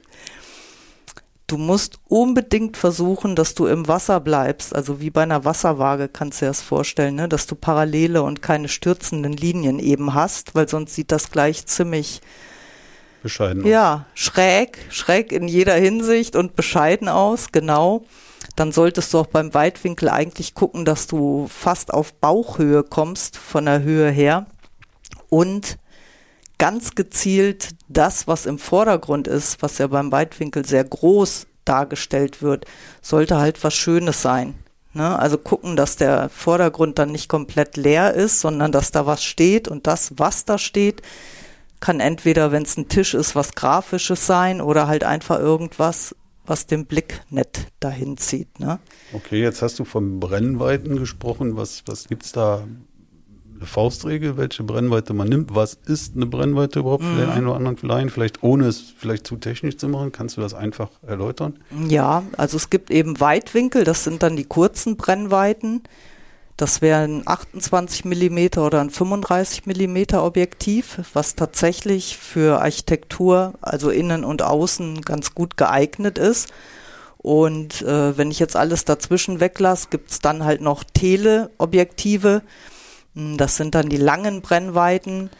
du 1.46 1.58
musst 1.58 1.98
unbedingt 2.08 2.76
versuchen, 2.76 3.36
dass 3.36 3.54
du 3.54 3.66
im 3.66 3.86
Wasser 3.86 4.18
bleibst. 4.20 4.74
Also 4.74 5.00
wie 5.00 5.10
bei 5.10 5.22
einer 5.22 5.44
Wasserwaage 5.44 6.08
kannst 6.08 6.40
du 6.40 6.46
dir 6.46 6.50
das 6.50 6.62
vorstellen, 6.62 7.14
ne? 7.14 7.28
dass 7.28 7.46
du 7.46 7.54
parallele 7.54 8.22
und 8.22 8.42
keine 8.42 8.68
stürzenden 8.68 9.32
Linien 9.32 9.78
eben 9.78 10.14
hast, 10.14 10.54
weil 10.54 10.68
sonst 10.68 10.94
sieht 10.94 11.12
das 11.12 11.30
gleich 11.30 11.66
ziemlich 11.66 12.20
bescheiden 13.24 13.66
ja, 13.66 13.94
aus. 13.94 14.00
schräg, 14.14 14.78
schräg 14.90 15.32
in 15.32 15.48
jeder 15.48 15.74
Hinsicht 15.74 16.36
und 16.36 16.54
bescheiden 16.54 17.08
aus, 17.08 17.50
genau. 17.50 18.04
Dann 18.54 18.70
solltest 18.70 19.12
du 19.12 19.18
auch 19.18 19.26
beim 19.26 19.52
Weitwinkel 19.52 20.08
eigentlich 20.08 20.54
gucken, 20.54 20.84
dass 20.84 21.08
du 21.08 21.48
fast 21.48 21.92
auf 21.92 22.12
Bauchhöhe 22.12 22.84
kommst 22.84 23.36
von 23.36 23.64
der 23.64 23.82
Höhe 23.82 24.10
her 24.10 24.46
und 25.28 25.78
ganz 26.58 26.94
gezielt 26.94 27.70
das, 27.88 28.28
was 28.28 28.46
im 28.46 28.58
Vordergrund 28.58 29.26
ist, 29.26 29.60
was 29.62 29.78
ja 29.78 29.88
beim 29.88 30.12
Weitwinkel 30.12 30.64
sehr 30.64 30.84
groß 30.84 31.46
dargestellt 31.64 32.42
wird, 32.42 32.66
sollte 33.02 33.38
halt 33.38 33.64
was 33.64 33.74
Schönes 33.74 34.22
sein. 34.22 34.54
Ne? 34.92 35.18
Also 35.18 35.38
gucken, 35.38 35.76
dass 35.76 35.96
der 35.96 36.28
Vordergrund 36.28 36.98
dann 36.98 37.10
nicht 37.10 37.28
komplett 37.28 37.76
leer 37.76 38.14
ist, 38.14 38.40
sondern 38.40 38.70
dass 38.70 38.92
da 38.92 39.06
was 39.06 39.24
steht 39.24 39.66
und 39.66 39.86
das, 39.86 40.12
was 40.16 40.44
da 40.44 40.58
steht, 40.58 41.02
kann 41.80 42.00
entweder, 42.00 42.52
wenn 42.52 42.62
es 42.62 42.76
ein 42.76 42.88
Tisch 42.88 43.14
ist, 43.14 43.34
was 43.34 43.54
Grafisches 43.54 44.26
sein 44.26 44.60
oder 44.60 44.86
halt 44.86 45.04
einfach 45.04 45.38
irgendwas, 45.38 46.14
was 46.46 46.66
den 46.66 46.86
Blick 46.86 47.22
nett 47.30 47.66
dahin 47.80 48.16
zieht. 48.16 48.60
Ne? 48.60 48.78
Okay, 49.12 49.40
jetzt 49.40 49.62
hast 49.62 49.78
du 49.78 49.84
von 49.84 50.20
Brennweiten 50.20 50.98
gesprochen. 50.98 51.56
Was, 51.56 51.82
was 51.86 52.08
gibt 52.08 52.24
es 52.24 52.32
da? 52.32 52.64
Eine 53.56 53.66
Faustregel, 53.66 54.36
welche 54.36 54.64
Brennweite 54.64 55.14
man 55.14 55.28
nimmt. 55.28 55.54
Was 55.54 55.74
ist 55.86 56.16
eine 56.16 56.26
Brennweite 56.26 56.80
überhaupt 56.80 57.04
für 57.04 57.14
den 57.14 57.30
einen 57.30 57.46
oder 57.46 57.56
anderen 57.56 57.76
vielleicht? 57.76 58.10
Vielleicht 58.10 58.42
ohne 58.42 58.66
es 58.66 58.92
vielleicht 58.96 59.26
zu 59.28 59.36
technisch 59.36 59.76
zu 59.76 59.88
machen, 59.88 60.10
kannst 60.10 60.36
du 60.36 60.40
das 60.40 60.54
einfach 60.54 60.90
erläutern? 61.06 61.60
Ja, 61.86 62.24
also 62.36 62.56
es 62.56 62.68
gibt 62.68 62.90
eben 62.90 63.20
Weitwinkel, 63.20 63.84
das 63.84 64.02
sind 64.02 64.24
dann 64.24 64.34
die 64.34 64.44
kurzen 64.44 64.96
Brennweiten. 64.96 65.84
Das 66.56 66.80
wäre 66.82 67.02
ein 67.02 67.22
28 67.26 68.04
mm 68.04 68.58
oder 68.58 68.80
ein 68.80 68.90
35 68.90 69.66
mm 69.66 70.14
Objektiv, 70.16 71.00
was 71.12 71.34
tatsächlich 71.34 72.16
für 72.16 72.60
Architektur, 72.60 73.54
also 73.60 73.90
innen 73.90 74.24
und 74.24 74.42
außen, 74.42 75.02
ganz 75.02 75.34
gut 75.34 75.56
geeignet 75.56 76.16
ist. 76.16 76.48
Und 77.18 77.82
äh, 77.82 78.16
wenn 78.16 78.30
ich 78.30 78.38
jetzt 78.38 78.54
alles 78.54 78.84
dazwischen 78.84 79.40
weglasse, 79.40 79.88
gibt's 79.90 80.20
dann 80.20 80.44
halt 80.44 80.60
noch 80.60 80.84
Teleobjektive. 80.84 82.42
Hm, 83.16 83.36
Das 83.36 83.56
sind 83.56 83.74
dann 83.74 83.88
die 83.88 83.96
langen 83.96 84.40
Brennweiten, 84.40 85.30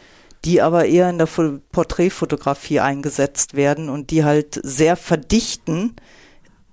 die 0.43 0.61
aber 0.61 0.85
eher 0.85 1.09
in 1.09 1.17
der 1.17 1.27
Fo- 1.27 1.59
Porträtfotografie 1.71 2.81
eingesetzt 2.81 3.53
werden 3.53 3.89
und 3.89 4.09
die 4.11 4.25
halt 4.25 4.59
sehr 4.63 4.97
verdichten, 4.97 5.95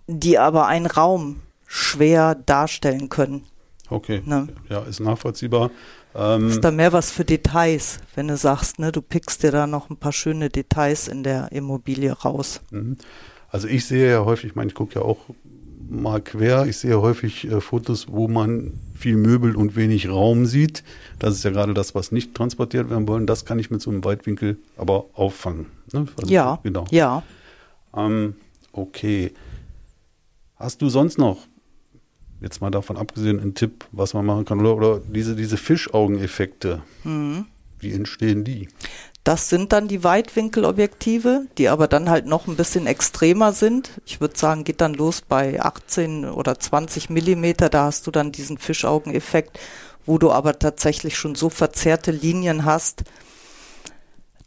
die 0.09 0.39
aber 0.39 0.67
einen 0.67 0.87
Raum 0.87 1.43
schwer 1.67 2.35
darstellen 2.35 3.09
können. 3.09 3.47
Okay, 3.93 4.23
Ne. 4.25 4.49
ja, 4.69 4.81
ist 4.83 5.01
nachvollziehbar. 5.01 5.71
Ähm, 6.15 6.49
Ist 6.49 6.61
da 6.63 6.71
mehr 6.71 6.93
was 6.93 7.11
für 7.11 7.25
Details, 7.25 7.99
wenn 8.15 8.29
du 8.29 8.37
sagst, 8.37 8.79
ne, 8.79 8.93
du 8.93 9.01
pickst 9.01 9.43
dir 9.43 9.51
da 9.51 9.67
noch 9.67 9.89
ein 9.91 9.97
paar 9.97 10.13
schöne 10.13 10.49
Details 10.51 11.09
in 11.09 11.23
der 11.23 11.51
Immobilie 11.53 12.13
raus. 12.13 12.61
Mhm. 12.71 12.97
Also 13.51 13.69
ich 13.69 13.87
sehe 13.87 14.11
ja 14.11 14.25
häufig, 14.25 14.51
ich 14.51 14.55
meine, 14.57 14.69
ich 14.69 14.75
gucke 14.75 14.97
ja 14.99 15.03
auch 15.03 15.19
mal 15.89 16.21
quer, 16.23 16.67
ich 16.67 16.79
sehe 16.79 17.01
häufig 17.01 17.51
äh, 17.51 17.61
Fotos, 17.61 18.07
wo 18.11 18.29
man 18.29 18.73
viel 18.95 19.17
Möbel 19.17 19.57
und 19.57 19.77
wenig 19.77 20.09
Raum 20.09 20.47
sieht. 20.47 20.85
Das 21.19 21.35
ist 21.35 21.45
ja 21.45 21.51
gerade 21.51 21.75
das, 21.75 21.95
was 21.95 22.13
nicht 22.13 22.35
transportiert 22.35 22.89
werden 22.91 23.07
wollen. 23.09 23.27
Das 23.27 23.45
kann 23.45 23.59
ich 23.59 23.71
mit 23.71 23.83
so 23.83 23.91
einem 23.91 24.05
Weitwinkel 24.05 24.59
aber 24.77 25.05
auffangen. 25.15 25.67
Ne? 25.93 26.07
Also, 26.17 26.33
ja, 26.33 26.59
Genau. 26.63 26.85
ja. 26.91 27.23
Ähm, 27.97 28.35
okay. 28.73 29.33
Hast 30.57 30.81
du 30.81 30.89
sonst 30.89 31.19
noch, 31.19 31.39
jetzt 32.43 32.61
mal 32.61 32.71
davon 32.71 32.97
abgesehen, 32.97 33.41
einen 33.41 33.55
Tipp, 33.55 33.87
was 33.93 34.15
man 34.15 34.27
machen 34.27 34.45
kann? 34.45 34.61
Oder, 34.61 34.77
oder 34.77 35.01
diese, 35.01 35.37
diese 35.37 35.57
Fischaugeneffekte, 35.57 36.83
Mhm. 37.05 37.47
wie 37.79 37.93
entstehen 37.93 38.45
die? 38.45 38.69
Das 39.25 39.49
sind 39.49 39.73
dann 39.73 39.87
die 39.87 40.03
Weitwinkelobjektive, 40.03 41.47
die 41.57 41.69
aber 41.69 41.87
dann 41.87 42.11
halt 42.11 42.27
noch 42.27 42.49
ein 42.49 42.57
bisschen 42.57 42.89
extremer 42.89 43.53
sind. 43.53 44.01
Ich 44.05 44.21
würde 44.21 44.37
sagen, 44.37 44.65
geht 44.65 44.81
dann 44.81 44.95
los 44.95 45.21
bei 45.21 45.63
18 45.63 46.25
oder 46.25 46.59
20 46.59 47.09
Millimeter. 47.09 47.69
Da 47.69 47.85
hast 47.85 48.07
du 48.07 48.11
dann 48.11 48.33
diesen 48.33 48.59
Fischaugeneffekt, 48.59 49.61
wo 50.07 50.19
du 50.19 50.33
aber 50.33 50.59
tatsächlich 50.59 51.17
schon 51.17 51.37
so 51.37 51.51
verzerrte 51.51 52.11
Linien 52.11 52.65
hast. 52.65 53.05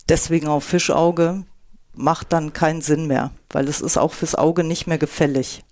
Deswegen 0.09 0.47
auch 0.47 0.61
Fischauge 0.61 1.45
macht 1.93 2.33
dann 2.33 2.51
keinen 2.51 2.81
Sinn 2.81 3.07
mehr, 3.07 3.31
weil 3.49 3.69
es 3.69 3.79
ist 3.79 3.97
auch 3.97 4.11
fürs 4.11 4.35
Auge 4.35 4.65
nicht 4.65 4.87
mehr 4.87 4.97
gefällig. 4.97 5.63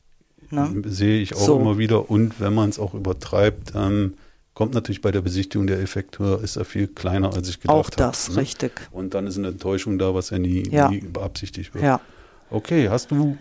Ne? 0.53 0.81
Sehe 0.85 1.21
ich 1.21 1.35
auch 1.35 1.45
So. 1.45 1.59
immer 1.59 1.77
wieder. 1.77 2.09
Und 2.09 2.39
wenn 2.39 2.53
man 2.53 2.69
es 2.69 2.79
auch 2.79 2.93
übertreibt, 2.93 3.73
ähm, 3.75 4.13
kommt 4.53 4.73
natürlich 4.75 5.01
bei 5.01 5.11
der 5.11 5.21
Besichtigung 5.21 5.65
der 5.67 5.79
Effekt 5.81 6.19
höher, 6.19 6.41
ist 6.43 6.55
er 6.57 6.65
viel 6.65 6.87
kleiner, 6.87 7.33
als 7.33 7.49
ich 7.49 7.59
gedacht 7.59 7.75
Auch 7.75 7.85
habe. 7.87 7.95
das, 7.97 8.29
ne? 8.29 8.37
richtig. 8.37 8.73
Und 8.91 9.13
dann 9.15 9.25
ist 9.27 9.37
eine 9.37 9.47
Enttäuschung 9.49 9.97
da, 9.97 10.13
was 10.13 10.29
ja 10.29 10.37
nie, 10.39 10.63
Ja. 10.69 10.89
nie 10.89 10.99
beabsichtigt 11.01 11.73
wird. 11.73 11.83
Ja. 11.83 11.99
Okay, 12.51 12.89
hast 12.89 13.09
du 13.11 13.35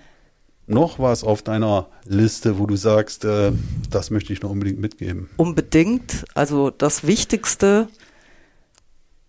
noch 0.66 0.98
was 0.98 1.22
auf 1.22 1.42
deiner 1.42 1.88
Liste, 2.04 2.58
wo 2.58 2.66
du 2.66 2.76
sagst, 2.76 3.24
äh, 3.26 3.52
das 3.90 4.10
möchte 4.10 4.32
ich 4.32 4.40
noch 4.40 4.48
unbedingt 4.50 4.78
mitgeben? 4.80 5.28
Unbedingt. 5.36 6.24
Also 6.34 6.70
das 6.70 7.06
Wichtigste, 7.06 7.88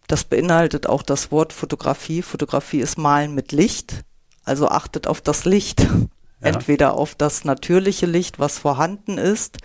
das 0.07 0.23
beinhaltet 0.23 0.87
auch 0.87 1.03
das 1.03 1.31
Wort 1.31 1.51
Fotografie. 1.53 2.21
Fotografie 2.21 2.79
ist 2.79 2.97
Malen 2.97 3.33
mit 3.35 3.51
Licht. 3.51 4.03
Also 4.45 4.67
achtet 4.69 5.07
auf 5.07 5.21
das 5.21 5.43
Licht. 5.45 5.85
Ja. 6.43 6.49
Entweder 6.49 6.93
auf 6.95 7.15
das 7.15 7.45
natürliche 7.45 8.05
Licht, 8.05 8.37
was 8.39 8.57
vorhanden 8.59 9.17
ist, 9.17 9.57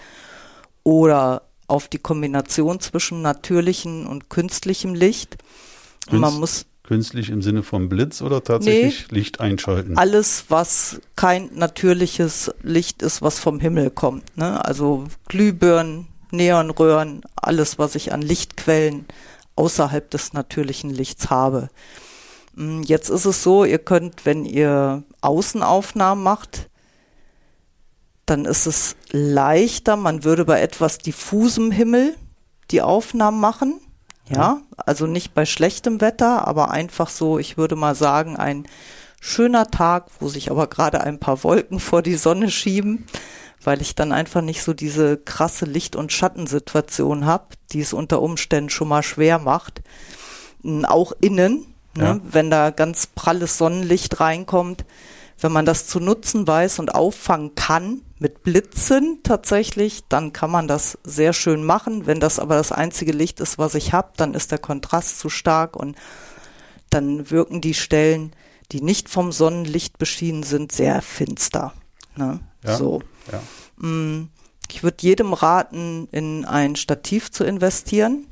oder 0.84 1.42
auf 1.66 1.88
die 1.88 1.98
Kombination 1.98 2.80
zwischen 2.80 3.20
natürlichem 3.22 4.06
und 4.06 4.30
künstlichem 4.30 4.94
Licht. 4.94 5.36
Und 6.10 6.20
man 6.20 6.30
Künst- 6.30 6.40
muss 6.40 6.64
Künstlich 6.84 7.28
im 7.28 7.42
Sinne 7.42 7.62
von 7.62 7.90
Blitz 7.90 8.22
oder 8.22 8.42
tatsächlich 8.42 9.10
Licht 9.10 9.40
einschalten? 9.40 9.98
alles, 9.98 10.46
was 10.48 11.02
kein 11.16 11.50
natürliches 11.54 12.50
Licht 12.62 13.02
ist, 13.02 13.20
was 13.20 13.38
vom 13.38 13.60
Himmel 13.60 13.90
kommt. 13.90 14.34
Ne? 14.38 14.64
Also 14.64 15.04
Glühbirnen, 15.28 16.06
Neonröhren, 16.30 17.20
alles, 17.36 17.78
was 17.78 17.94
ich 17.94 18.14
an 18.14 18.22
Lichtquellen 18.22 19.04
außerhalb 19.54 20.10
des 20.10 20.32
natürlichen 20.32 20.88
Lichts 20.88 21.28
habe. 21.28 21.68
Mm, 22.54 22.80
Jetzt 22.84 23.10
ist 23.10 23.26
es 23.26 23.42
so, 23.42 23.66
ihr 23.66 23.78
könnt, 23.80 24.24
wenn 24.24 24.46
ihr 24.46 25.02
Außenaufnahmen 25.20 26.24
macht, 26.24 26.67
dann 28.30 28.44
ist 28.44 28.66
es 28.66 28.96
leichter, 29.10 29.96
man 29.96 30.24
würde 30.24 30.44
bei 30.44 30.60
etwas 30.60 30.98
diffusem 30.98 31.70
Himmel 31.70 32.14
die 32.70 32.82
Aufnahmen 32.82 33.40
machen. 33.40 33.80
Ja, 34.30 34.60
also 34.76 35.06
nicht 35.06 35.32
bei 35.32 35.46
schlechtem 35.46 36.02
Wetter, 36.02 36.46
aber 36.46 36.70
einfach 36.70 37.08
so, 37.08 37.38
ich 37.38 37.56
würde 37.56 37.76
mal 37.76 37.94
sagen, 37.94 38.36
ein 38.36 38.66
schöner 39.20 39.70
Tag, 39.70 40.08
wo 40.20 40.28
sich 40.28 40.50
aber 40.50 40.66
gerade 40.66 41.00
ein 41.00 41.18
paar 41.18 41.42
Wolken 41.44 41.80
vor 41.80 42.02
die 42.02 42.16
Sonne 42.16 42.50
schieben, 42.50 43.06
weil 43.64 43.80
ich 43.80 43.94
dann 43.94 44.12
einfach 44.12 44.42
nicht 44.42 44.62
so 44.62 44.74
diese 44.74 45.16
krasse 45.16 45.64
Licht- 45.64 45.96
und 45.96 46.12
Schattensituation 46.12 47.24
habe, 47.24 47.46
die 47.72 47.80
es 47.80 47.94
unter 47.94 48.20
Umständen 48.20 48.68
schon 48.68 48.88
mal 48.88 49.02
schwer 49.02 49.38
macht. 49.38 49.80
Auch 50.84 51.12
innen, 51.22 51.64
ne, 51.96 52.04
Ja. 52.04 52.20
wenn 52.22 52.50
da 52.50 52.68
ganz 52.70 53.06
pralles 53.06 53.56
Sonnenlicht 53.56 54.20
reinkommt, 54.20 54.84
wenn 55.40 55.52
man 55.52 55.64
das 55.66 55.86
zu 55.86 56.00
nutzen 56.00 56.46
weiß 56.46 56.78
und 56.78 56.94
auffangen 56.94 57.54
kann 57.54 58.02
mit 58.18 58.42
Blitzen 58.42 59.20
tatsächlich, 59.22 60.02
dann 60.08 60.32
kann 60.32 60.50
man 60.50 60.66
das 60.66 60.98
sehr 61.04 61.32
schön 61.32 61.62
machen. 61.64 62.06
Wenn 62.06 62.20
das 62.20 62.38
aber 62.38 62.56
das 62.56 62.72
einzige 62.72 63.12
Licht 63.12 63.40
ist, 63.40 63.58
was 63.58 63.74
ich 63.74 63.92
habe, 63.92 64.12
dann 64.16 64.34
ist 64.34 64.50
der 64.50 64.58
Kontrast 64.58 65.20
zu 65.20 65.28
stark 65.28 65.76
und 65.76 65.96
dann 66.90 67.30
wirken 67.30 67.60
die 67.60 67.74
Stellen, 67.74 68.32
die 68.72 68.80
nicht 68.82 69.08
vom 69.08 69.32
Sonnenlicht 69.32 69.98
beschienen 69.98 70.42
sind, 70.42 70.72
sehr 70.72 71.00
finster. 71.02 71.72
Ne? 72.16 72.40
Ja. 72.64 72.76
So. 72.76 73.02
Ja. 73.30 73.86
Mm, 73.86 74.30
Ich 74.70 74.82
würde 74.82 74.96
jedem 75.00 75.32
raten, 75.32 76.08
in 76.10 76.44
ein 76.44 76.76
Stativ 76.76 77.30
zu 77.30 77.44
investieren, 77.44 78.26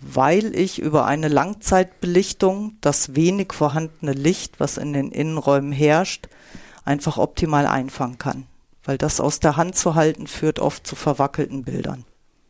weil 0.00 0.54
ich 0.54 0.78
über 0.78 1.06
eine 1.06 1.28
Langzeitbelichtung 1.28 2.76
das 2.80 3.14
wenig 3.14 3.52
vorhandene 3.52 4.12
Licht, 4.12 4.60
was 4.60 4.76
in 4.76 4.92
den 4.92 5.10
Innenräumen 5.10 5.72
herrscht, 5.72 6.28
einfach 6.84 7.18
optimal 7.18 7.66
einfangen 7.66 8.18
kann. 8.18 8.44
Weil 8.84 8.98
das 8.98 9.20
aus 9.20 9.40
der 9.40 9.56
Hand 9.56 9.76
zu 9.76 9.94
halten 9.94 10.26
führt 10.26 10.60
oft 10.60 10.86
zu 10.86 10.94
verwackelten 10.94 11.64
Bildern. 11.64 12.04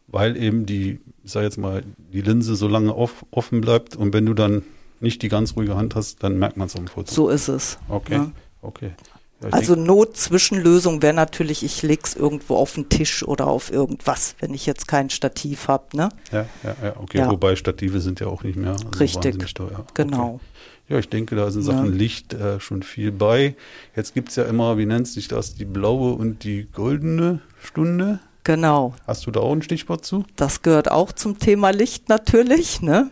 Weil 0.09 0.37
eben 0.37 0.67
die, 0.67 1.01
ich 1.25 1.33
sag 1.33 1.43
jetzt 1.43 1.57
mal, 1.57 1.83
die 2.13 2.21
Linse 2.21 2.57
so 2.57 2.69
lange 2.69 2.95
off, 2.95 3.25
offen 3.31 3.61
bleibt 3.61 3.97
und 3.97 4.13
wenn 4.13 4.27
du 4.27 4.35
dann 4.35 4.63
nicht 5.01 5.23
die 5.23 5.29
ganz 5.29 5.57
ruhige 5.57 5.77
Hand 5.77 5.95
hast, 5.95 6.23
dann 6.23 6.39
merkt 6.39 6.57
man 6.57 6.67
es 6.67 6.77
am 6.77 6.87
Foto. 6.87 7.13
So 7.13 7.29
ist 7.29 7.49
es. 7.49 7.79
Okay, 7.89 8.19
ne? 8.19 8.33
okay. 8.63 8.93
Ich 9.41 9.53
Also 9.53 9.75
Not-Zwischenlösung 9.75 11.03
wäre 11.03 11.13
natürlich, 11.13 11.63
ich 11.63 11.83
leg's 11.83 12.15
irgendwo 12.15 12.57
auf 12.57 12.75
den 12.75 12.89
Tisch 12.89 13.23
oder 13.23 13.47
auf 13.47 13.71
irgendwas, 13.71 14.35
wenn 14.41 14.55
ich 14.55 14.65
jetzt 14.65 14.89
kein 14.89 15.11
Stativ 15.11 15.69
habe, 15.69 15.97
ne? 15.97 16.09
ja, 16.33 16.47
ja, 16.63 16.77
ja, 16.83 16.97
okay. 16.99 17.19
Ja. 17.19 17.31
Wobei 17.31 17.55
Stative 17.55 18.01
sind 18.01 18.19
ja 18.21 18.29
auch 18.29 18.43
nicht 18.43 18.57
mehr 18.57 18.79
so 18.79 18.89
Richtig. 18.99 19.25
wahnsinnig 19.25 19.55
teuer. 19.55 19.85
Genau. 19.95 20.35
Okay. 20.35 20.41
Ja, 20.89 20.99
ich 20.99 21.09
denke, 21.09 21.35
da 21.37 21.49
ist 21.49 21.57
in 21.57 21.63
Ja. 21.63 21.67
Sachen 21.73 21.93
Licht 21.93 22.33
äh, 22.33 22.61
schon 22.61 22.83
viel 22.83 23.11
bei. 23.13 23.57
Jetzt 23.95 24.15
gibt's 24.15 24.37
ja 24.37 24.45
immer, 24.45 24.79
wie 24.79 24.87
nennt 24.87 25.09
sich 25.09 25.29
das, 25.29 25.55
die 25.55 25.65
blaue 25.65 26.15
und 26.15 26.45
die 26.45 26.69
goldene 26.73 27.41
Stunde. 27.63 28.21
Genau. 28.45 28.95
Hast 29.07 29.27
du 29.27 29.33
da 29.33 29.41
auch 29.41 29.53
ein 29.53 29.63
Stichwort 29.63 30.05
zu? 30.05 30.25
Das 30.37 30.63
gehört 30.63 30.91
auch 30.91 31.11
zum 31.13 31.39
Thema 31.41 31.71
Licht 31.71 32.09
natürlich, 32.09 32.81
ne? 32.81 33.11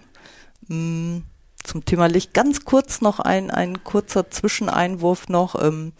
Mm, 0.68 1.18
Zum 1.64 1.84
Thema 1.84 2.06
Licht 2.06 2.34
ganz 2.34 2.64
kurz 2.64 3.00
noch 3.00 3.20
ein, 3.20 3.50
ein 3.50 3.82
kurzer 3.82 4.30
Zwischeneinwurf 4.30 5.28
noch. 5.28 5.60
Ähm, 5.60 5.92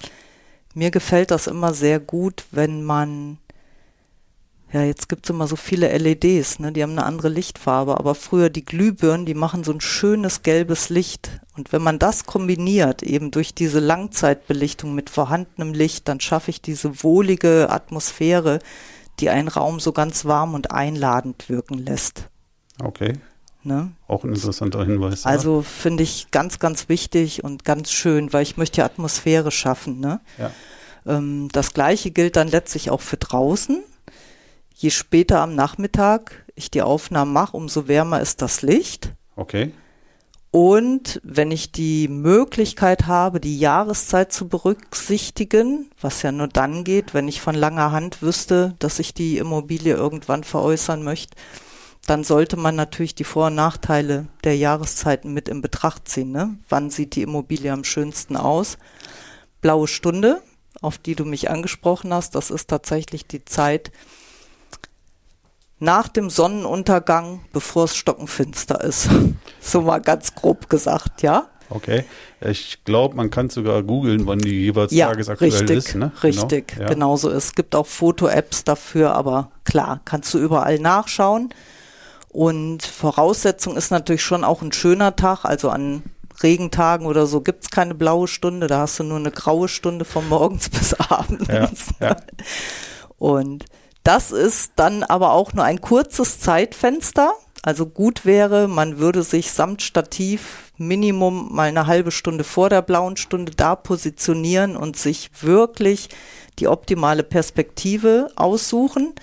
mir 0.74 0.90
gefällt 0.90 1.30
das 1.30 1.46
immer 1.46 1.72
sehr 1.72 2.00
gut, 2.00 2.44
wenn 2.50 2.84
man, 2.84 3.38
ja, 4.72 4.82
jetzt 4.82 5.08
gibt's 5.08 5.30
immer 5.30 5.46
so 5.46 5.56
viele 5.56 5.96
LEDs, 5.96 6.58
ne? 6.58 6.70
Die 6.70 6.82
haben 6.82 6.92
eine 6.92 7.04
andere 7.04 7.30
Lichtfarbe, 7.30 7.98
aber 7.98 8.14
früher 8.14 8.50
die 8.50 8.64
Glühbirnen, 8.64 9.24
die 9.24 9.34
machen 9.34 9.64
so 9.64 9.72
ein 9.72 9.80
schönes 9.80 10.42
gelbes 10.42 10.90
Licht. 10.90 11.40
Und 11.56 11.72
wenn 11.72 11.82
man 11.82 11.98
das 11.98 12.26
kombiniert, 12.26 13.02
eben 13.02 13.30
durch 13.30 13.54
diese 13.54 13.80
Langzeitbelichtung 13.80 14.94
mit 14.94 15.08
vorhandenem 15.08 15.72
Licht, 15.72 16.08
dann 16.08 16.20
schaffe 16.20 16.50
ich 16.50 16.60
diese 16.60 17.02
wohlige 17.02 17.70
Atmosphäre, 17.70 18.58
die 19.20 19.30
einen 19.30 19.48
Raum 19.48 19.80
so 19.80 19.92
ganz 19.92 20.26
warm 20.26 20.52
und 20.52 20.72
einladend 20.72 21.48
wirken 21.48 21.78
lässt. 21.78 22.28
Okay. 22.82 23.14
Ne? 23.64 23.92
Auch 24.06 24.24
ein 24.24 24.34
interessanter 24.34 24.84
Hinweis. 24.84 25.24
Also 25.24 25.62
finde 25.62 26.02
ich 26.02 26.30
ganz, 26.30 26.58
ganz 26.58 26.88
wichtig 26.88 27.42
und 27.42 27.64
ganz 27.64 27.90
schön, 27.90 28.32
weil 28.32 28.42
ich 28.42 28.56
möchte 28.56 28.78
ja 28.78 28.84
Atmosphäre 28.84 29.50
schaffen. 29.50 30.00
Ne? 30.00 30.20
Ja. 30.38 30.50
Ähm, 31.06 31.48
das 31.52 31.72
gleiche 31.72 32.10
gilt 32.10 32.36
dann 32.36 32.48
letztlich 32.48 32.90
auch 32.90 33.00
für 33.00 33.16
draußen. 33.16 33.82
Je 34.74 34.90
später 34.90 35.40
am 35.40 35.54
Nachmittag 35.54 36.44
ich 36.54 36.70
die 36.70 36.82
Aufnahmen 36.82 37.32
mache, 37.32 37.56
umso 37.56 37.88
wärmer 37.88 38.20
ist 38.20 38.42
das 38.42 38.62
Licht. 38.62 39.14
Okay. 39.36 39.72
Und 40.50 41.20
wenn 41.24 41.50
ich 41.50 41.72
die 41.72 42.06
Möglichkeit 42.06 43.08
habe, 43.08 43.40
die 43.40 43.58
Jahreszeit 43.58 44.32
zu 44.32 44.46
berücksichtigen, 44.46 45.90
was 46.00 46.22
ja 46.22 46.30
nur 46.30 46.46
dann 46.46 46.84
geht, 46.84 47.12
wenn 47.12 47.26
ich 47.26 47.40
von 47.40 47.56
langer 47.56 47.90
Hand 47.90 48.22
wüsste, 48.22 48.76
dass 48.78 49.00
ich 49.00 49.14
die 49.14 49.38
Immobilie 49.38 49.94
irgendwann 49.94 50.44
veräußern 50.44 51.02
möchte, 51.02 51.34
dann 52.06 52.24
sollte 52.24 52.56
man 52.56 52.76
natürlich 52.76 53.14
die 53.14 53.24
Vor- 53.24 53.46
und 53.46 53.54
Nachteile 53.54 54.26
der 54.44 54.56
Jahreszeiten 54.56 55.32
mit 55.32 55.48
in 55.48 55.62
Betracht 55.62 56.08
ziehen. 56.08 56.32
Ne? 56.32 56.56
Wann 56.68 56.90
sieht 56.90 57.14
die 57.16 57.22
Immobilie 57.22 57.72
am 57.72 57.84
schönsten 57.84 58.36
aus? 58.36 58.78
Blaue 59.60 59.88
Stunde, 59.88 60.42
auf 60.82 60.98
die 60.98 61.14
du 61.14 61.24
mich 61.24 61.50
angesprochen 61.50 62.12
hast, 62.12 62.34
das 62.34 62.50
ist 62.50 62.68
tatsächlich 62.68 63.26
die 63.26 63.44
Zeit 63.44 63.90
nach 65.78 66.08
dem 66.08 66.30
Sonnenuntergang, 66.30 67.40
bevor 67.52 67.84
es 67.84 67.96
stockenfinster 67.96 68.82
ist. 68.82 69.08
so 69.60 69.82
mal 69.82 70.00
ganz 70.00 70.34
grob 70.34 70.68
gesagt, 70.68 71.22
ja? 71.22 71.48
Okay. 71.70 72.04
Ich 72.40 72.84
glaube, 72.84 73.16
man 73.16 73.30
kann 73.30 73.48
sogar 73.48 73.82
googeln, 73.82 74.26
wann 74.26 74.38
die 74.38 74.64
jeweils 74.64 74.92
ja, 74.92 75.08
tagesaktuell 75.08 75.50
richtig, 75.50 75.76
ist. 75.76 75.94
Ne? 75.94 76.12
Richtig, 76.22 76.68
genau, 76.68 76.82
ja. 76.82 76.88
genauso 76.88 77.30
ist. 77.30 77.44
Es 77.44 77.54
gibt 77.54 77.74
auch 77.74 77.86
Foto-Apps 77.86 78.64
dafür, 78.64 79.14
aber 79.14 79.50
klar, 79.64 80.00
kannst 80.04 80.34
du 80.34 80.38
überall 80.38 80.78
nachschauen. 80.78 81.50
Und 82.34 82.82
Voraussetzung 82.82 83.76
ist 83.76 83.92
natürlich 83.92 84.24
schon 84.24 84.42
auch 84.42 84.60
ein 84.60 84.72
schöner 84.72 85.14
Tag, 85.14 85.44
also 85.44 85.70
an 85.70 86.02
Regentagen 86.42 87.06
oder 87.06 87.28
so 87.28 87.40
gibt 87.40 87.62
es 87.62 87.70
keine 87.70 87.94
blaue 87.94 88.26
Stunde, 88.26 88.66
da 88.66 88.80
hast 88.80 88.98
du 88.98 89.04
nur 89.04 89.18
eine 89.18 89.30
graue 89.30 89.68
Stunde 89.68 90.04
von 90.04 90.28
morgens 90.28 90.68
bis 90.68 90.94
abends. 90.94 91.48
Ja, 92.00 92.08
ja. 92.08 92.16
Und 93.18 93.66
das 94.02 94.32
ist 94.32 94.72
dann 94.74 95.04
aber 95.04 95.30
auch 95.30 95.52
nur 95.52 95.64
ein 95.64 95.80
kurzes 95.80 96.40
Zeitfenster. 96.40 97.34
Also 97.62 97.86
gut 97.86 98.26
wäre, 98.26 98.66
man 98.66 98.98
würde 98.98 99.22
sich 99.22 99.52
samt 99.52 99.80
Stativ 99.82 100.72
Minimum 100.76 101.54
mal 101.54 101.68
eine 101.68 101.86
halbe 101.86 102.10
Stunde 102.10 102.42
vor 102.42 102.68
der 102.68 102.82
blauen 102.82 103.16
Stunde 103.16 103.52
da 103.56 103.76
positionieren 103.76 104.76
und 104.76 104.96
sich 104.96 105.30
wirklich 105.40 106.08
die 106.58 106.66
optimale 106.66 107.22
Perspektive 107.22 108.26
aussuchen. 108.34 109.14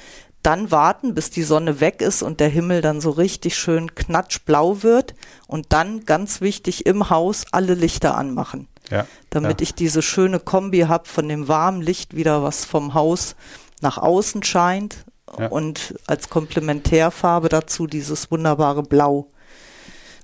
Dann 0.44 0.72
warten, 0.72 1.14
bis 1.14 1.30
die 1.30 1.44
Sonne 1.44 1.80
weg 1.80 2.02
ist 2.02 2.24
und 2.24 2.40
der 2.40 2.50
Himmel 2.50 2.82
dann 2.82 3.00
so 3.00 3.12
richtig 3.12 3.56
schön 3.56 3.94
knatschblau 3.94 4.82
wird. 4.84 5.14
Und 5.48 5.68
dann, 5.70 6.06
ganz 6.06 6.42
wichtig, 6.42 6.86
im 6.86 7.10
Haus 7.10 7.46
alle 7.52 7.76
Lichter 7.76 8.18
anmachen. 8.18 8.68
Ja, 8.90 9.06
damit 9.30 9.62
ja. 9.62 9.64
ich 9.64 9.76
diese 9.76 10.02
schöne 10.02 10.40
Kombi 10.40 10.82
habe 10.82 11.08
von 11.08 11.30
dem 11.30 11.48
warmen 11.48 11.82
Licht 11.82 12.16
wieder, 12.16 12.44
was 12.44 12.66
vom 12.66 12.94
Haus 12.94 13.36
nach 13.82 13.98
außen 13.98 14.44
scheint 14.44 15.06
Ja. 15.38 15.48
und 15.48 15.96
als 16.08 16.30
Komplementärfarbe 16.30 17.48
dazu 17.48 17.88
dieses 17.88 18.32
wunderbare 18.32 18.84
Blau 18.84 19.28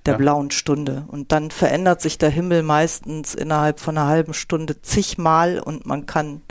der 0.08 0.18
blauen 0.18 0.52
Stunde. 0.52 1.06
Und 1.08 1.32
dann 1.32 1.52
verändert 1.52 2.02
sich 2.02 2.18
der 2.18 2.30
Himmel 2.30 2.64
meistens 2.64 3.36
innerhalb 3.36 3.80
von 3.80 3.98
einer 3.98 4.08
halben 4.08 4.34
Stunde 4.34 4.82
zigmal 4.82 5.60
und 5.60 5.86
man 5.86 6.06
kann 6.06 6.42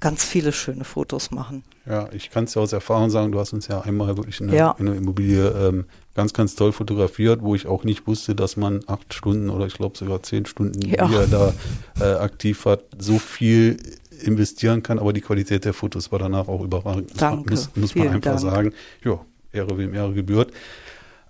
ganz 0.00 0.24
viele 0.24 0.52
schöne 0.52 0.84
Fotos 0.84 1.30
machen. 1.30 1.62
Ja, 1.88 2.08
ich 2.12 2.30
kann 2.30 2.44
es 2.44 2.54
ja 2.54 2.62
aus 2.62 2.72
Erfahrung 2.72 3.10
sagen, 3.10 3.30
du 3.30 3.38
hast 3.38 3.52
uns 3.52 3.68
ja 3.68 3.80
einmal 3.80 4.16
wirklich 4.16 4.40
in 4.40 4.48
der, 4.48 4.56
Ja. 4.56 4.70
Immobilie 4.78 5.48
ähm, 5.50 5.84
ganz, 6.14 6.32
ganz 6.32 6.56
toll 6.56 6.72
fotografiert, 6.72 7.42
wo 7.42 7.54
ich 7.54 7.66
auch 7.68 7.84
nicht 7.84 8.06
wusste, 8.08 8.34
dass 8.34 8.56
man 8.56 8.80
acht 8.88 9.14
Stunden 9.14 9.50
oder 9.50 9.66
ich 9.66 9.74
glaube 9.74 9.96
sogar 9.96 10.22
zehn 10.22 10.46
Stunden, 10.46 10.80
Ja. 10.82 11.06
die 11.06 11.14
er 11.14 11.26
da 11.28 11.54
äh, 12.00 12.14
aktiv 12.18 12.64
hat, 12.64 12.84
so 12.98 13.18
viel 13.20 13.76
investieren 14.24 14.82
kann, 14.82 14.98
aber 14.98 15.12
die 15.12 15.20
Qualität 15.20 15.64
der 15.64 15.74
Fotos 15.74 16.10
war 16.10 16.18
danach 16.18 16.48
auch 16.48 16.62
überragend. 16.64 17.12
Danke. 17.20 17.50
Muss, 17.50 17.70
muss 17.76 17.94
man 17.94 18.08
einfach 18.08 18.30
Dank. 18.32 18.40
sagen. 18.40 18.72
Ja, 19.04 19.20
Ehre 19.52 19.78
wem 19.78 19.94
Ehre 19.94 20.12
gebührt. 20.14 20.52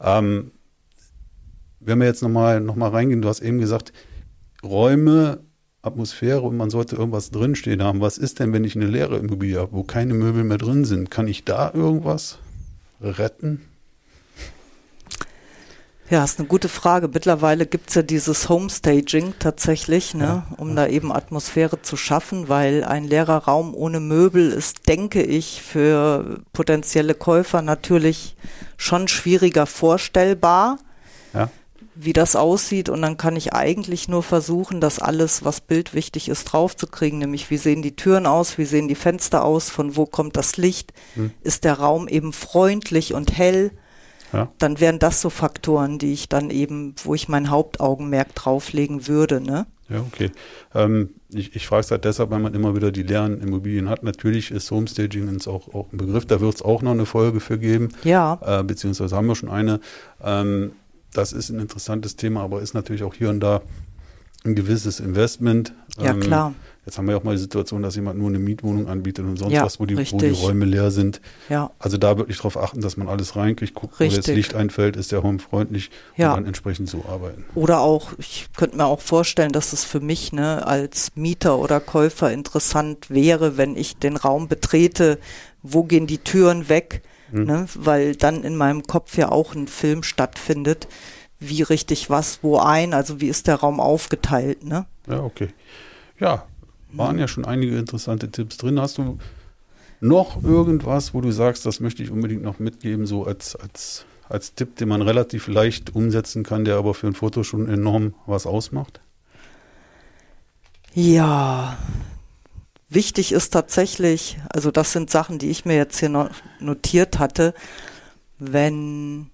Ähm, 0.01 0.53
wenn 1.81 1.99
wir 1.99 2.07
jetzt 2.07 2.23
nochmal 2.23 2.61
noch 2.61 2.77
mal 2.77 2.89
reingehen, 2.91 3.21
du 3.23 3.29
hast 3.29 3.41
eben 3.41 3.59
gesagt, 3.59 3.93
Räume, 4.63 5.41
Atmosphäre 5.87 6.43
und 6.43 6.57
man 6.57 6.71
sollte 6.71 6.97
irgendwas 6.97 7.31
drinstehen 7.31 7.83
haben. 7.83 8.01
Was 8.01 8.19
ist 8.19 8.41
denn, 8.41 8.53
wenn 8.53 8.65
ich 8.65 8.77
eine 8.77 8.87
leere 8.87 9.17
Immobilie 9.17 9.59
habe, 9.59 9.73
wo 9.73 9.83
keine 9.83 10.15
Möbel 10.15 10.45
mehr 10.45 10.59
drin 10.59 10.85
sind? 10.85 11.11
Kann 11.11 11.29
ich 11.29 11.45
da 11.45 11.71
irgendwas 11.73 12.39
retten? 13.01 13.63
Ja, 16.09 16.23
ist 16.23 16.39
eine 16.39 16.47
gute 16.47 16.69
Frage. 16.69 17.09
Mittlerweile 17.13 17.67
gibt's 17.67 17.97
ja 17.97 18.03
dieses 18.03 18.49
Homestaging 18.49 19.35
tatsächlich, 19.41 20.15
ne, 20.15 20.25
Ja, 20.25 20.47
um 20.57 20.77
da 20.77 20.87
eben 20.87 21.11
Atmosphäre 21.11 21.83
zu 21.83 21.97
schaffen, 21.97 22.49
weil 22.49 22.85
ein 22.85 23.05
leerer 23.05 23.39
Raum 23.39 23.75
ohne 23.75 23.99
Möbel 23.99 24.53
ist, 24.53 24.89
denke 24.89 25.23
ich, 25.23 25.63
für 25.63 26.43
potenzielle 26.53 27.15
Käufer 27.15 27.61
natürlich 27.61 28.37
schon 28.77 29.09
schwieriger 29.09 29.67
vorstellbar, 29.67 30.79
Ja, 31.35 31.51
wie 31.99 32.13
das 32.13 32.37
aussieht. 32.37 32.89
Und 32.89 33.03
dann 33.03 33.17
kann 33.17 33.37
ich 33.37 33.53
eigentlich 33.53 34.09
nur 34.09 34.23
versuchen, 34.23 34.81
das 34.81 34.99
alles, 34.99 35.45
was 35.45 35.61
bildwichtig 35.61 36.29
ist, 36.29 36.45
draufzukriegen. 36.45 37.19
Nämlich, 37.19 37.51
wie 37.51 37.57
sehen 37.57 37.83
die 37.83 37.97
Türen 37.97 38.27
aus, 38.27 38.59
wie 38.59 38.65
sehen 38.65 38.89
die 38.89 38.95
Fenster 38.95 39.45
aus, 39.45 39.71
von 39.71 39.97
wo 39.97 40.07
kommt 40.07 40.37
das 40.37 40.57
Licht, 40.57 40.93
Hm. 41.15 41.31
ist 41.43 41.65
der 41.65 41.75
Raum 41.75 42.09
eben 42.09 42.33
freundlich 42.33 43.15
und 43.15 43.37
hell 43.37 43.71
ja, 44.33 44.49
dann 44.59 44.81
wären 44.81 44.99
das 44.99 45.21
so 45.21 45.31
Faktoren, 45.31 45.99
die 45.99 46.13
ich 46.13 46.29
dann 46.29 46.51
eben, 46.51 46.95
wo 47.05 47.15
ich 47.15 47.29
mein 47.29 47.49
Hauptaugenmerk 47.49 48.35
drauflegen 48.35 49.07
würde, 49.07 49.41
ne? 49.41 49.67
ja, 49.89 50.01
okay. 50.01 50.31
Ähm, 50.75 51.11
ich 51.33 51.55
ich 51.55 51.67
frage 51.67 51.81
es 51.83 51.91
halt 51.91 52.05
deshalb, 52.05 52.31
weil 52.31 52.41
man 52.41 52.55
immer 52.55 52.75
wieder 52.75 52.91
die 52.91 53.03
leeren 53.03 53.41
Immobilien 53.41 53.89
hat. 53.89 54.03
Natürlich 54.03 54.51
ist 54.51 54.71
Homestaging 54.71 55.29
uns 55.29 55.47
auch, 55.47 55.73
auch 55.75 55.93
ein 55.93 55.97
Begriff, 55.99 56.27
da 56.27 56.41
wird 56.41 56.57
es 56.57 56.63
auch 56.63 56.83
noch 56.83 56.93
eine 56.93 57.07
Folge 57.07 57.41
für 57.41 57.59
geben. 57.59 57.91
Ja, 58.05 58.39
äh, 58.45 58.65
beziehungsweise 58.65 59.15
haben 59.15 59.27
wir 59.29 59.37
schon 59.37 59.49
eine. 59.49 59.81
Ähm, 60.23 60.73
das 61.17 61.33
ist 61.33 61.51
ein 61.51 61.61
interessantes 61.61 62.17
Thema, 62.17 62.43
aber 62.43 62.61
ist 62.63 62.75
natürlich 62.75 63.03
auch 63.03 63.15
hier 63.15 63.31
und 63.31 63.41
da 63.41 63.63
ein 64.45 64.55
gewisses 64.55 65.01
Investment. 65.01 65.73
ja 65.99 66.11
Ähm, 66.13 66.21
klar. 66.21 66.55
Jetzt 66.85 66.99
haben 66.99 67.09
wir 67.09 67.17
auch 67.17 67.25
mal 67.25 67.33
die 67.35 67.41
Situation, 67.41 67.83
dass 67.83 67.97
jemand 67.97 68.17
nur 68.17 68.29
eine 68.29 68.39
Mietwohnung 68.39 68.87
anbietet 68.87 69.25
und 69.25 69.37
sonst 69.39 69.53
Ja, 69.55 69.65
was, 69.65 69.81
wo 69.81 69.87
die, 69.87 69.97
wo 69.97 70.19
die 70.19 70.27
richtig. 70.27 70.41
Räume 70.41 70.67
leer 70.67 70.93
sind. 70.93 71.21
Ja, 71.49 71.73
Also 71.81 71.97
da 71.99 72.17
wirklich 72.17 72.37
darauf 72.37 72.57
achten, 72.57 72.81
dass 72.81 72.97
man 72.97 73.09
alles 73.09 73.35
reinkriegt, 73.35 73.75
guckt, 73.75 73.95
wo 73.99 74.05
das 74.05 74.19
Richtig. 74.19 74.37
Licht 74.37 74.55
einfällt, 74.55 74.95
ist 74.95 75.11
der 75.11 75.25
Home 75.25 75.41
freundlich 75.41 75.91
Ja. 76.17 76.31
und 76.31 76.37
dann 76.37 76.47
entsprechend 76.47 76.89
so 76.89 77.05
arbeiten. 77.09 77.45
oder 77.57 77.81
auch, 77.81 78.13
ich 78.19 78.47
könnte 78.57 78.77
mir 78.77 78.85
auch 78.85 79.01
vorstellen, 79.01 79.51
dass 79.51 79.73
es 79.73 79.83
für 79.83 79.99
mich, 79.99 80.33
ne, 80.33 80.65
als 80.65 81.11
Mieter 81.17 81.59
oder 81.59 81.81
Käufer 81.81 82.31
interessant 82.33 83.11
wäre, 83.11 83.57
wenn 83.57 83.75
ich 83.77 83.97
den 83.97 84.17
Raum 84.17 84.47
betrete, 84.47 85.19
wo 85.65 85.83
gehen 85.83 86.07
die 86.07 86.19
Türen 86.19 86.69
weg, 86.69 87.03
Hm. 87.31 87.45
ne, 87.45 87.67
weil 87.75 88.17
dann 88.17 88.45
in 88.45 88.57
meinem 88.57 88.83
Kopf 88.85 89.17
ja 89.17 89.31
auch 89.31 89.55
ein 89.55 89.69
Film 89.69 90.03
stattfindet. 90.03 90.89
Wie 91.39 91.63
richtig 91.63 92.09
was 92.09 92.39
wo 92.43 92.59
ein, 92.59 92.95
also 92.95 93.21
wie 93.21 93.29
ist 93.29 93.47
der 93.47 93.57
Raum 93.57 93.81
aufgeteilt, 93.81 94.65
ne? 94.65 94.87
Ja, 95.07 95.23
okay. 95.23 95.49
Ja, 96.19 96.47
waren 96.93 97.19
ja 97.19 97.29
schon 97.29 97.45
einige 97.45 97.77
interessante 97.77 98.31
Tipps 98.31 98.57
drin. 98.57 98.81
Hast 98.81 98.99
du 98.99 99.19
noch 100.01 100.43
irgendwas, 100.43 101.15
wo 101.15 101.21
du 101.21 101.31
sagst, 101.31 101.67
das 101.67 101.81
möchte 101.81 102.03
ich 102.03 102.11
unbedingt 102.11 102.43
noch 102.43 102.59
mitgeben, 102.59 103.07
so 103.07 103.25
als, 103.25 103.57
als, 103.57 104.07
als 104.29 104.55
Tipp, 104.55 104.77
den 104.77 104.89
man 104.89 105.03
relativ 105.03 105.49
leicht 105.49 105.95
umsetzen 105.95 106.43
kann, 106.43 106.65
der 106.65 106.77
aber 106.77 106.95
für 106.95 107.07
ein 107.07 107.15
Foto 107.15 107.43
schon 107.43 107.69
enorm 107.69 108.15
was 108.27 108.47
ausmacht? 108.47 109.01
Ja, 110.95 111.77
wichtig 112.89 113.33
ist 113.33 113.51
tatsächlich, 113.51 114.39
also 114.49 114.71
das 114.71 114.93
sind 114.93 115.11
Sachen, 115.11 115.39
die 115.39 115.51
ich 115.51 115.65
mir 115.65 115.77
jetzt 115.77 115.99
hier 115.99 116.09
noch 116.09 116.31
notiert 116.61 117.19
hatte, 117.19 117.55
wenn 118.39 119.31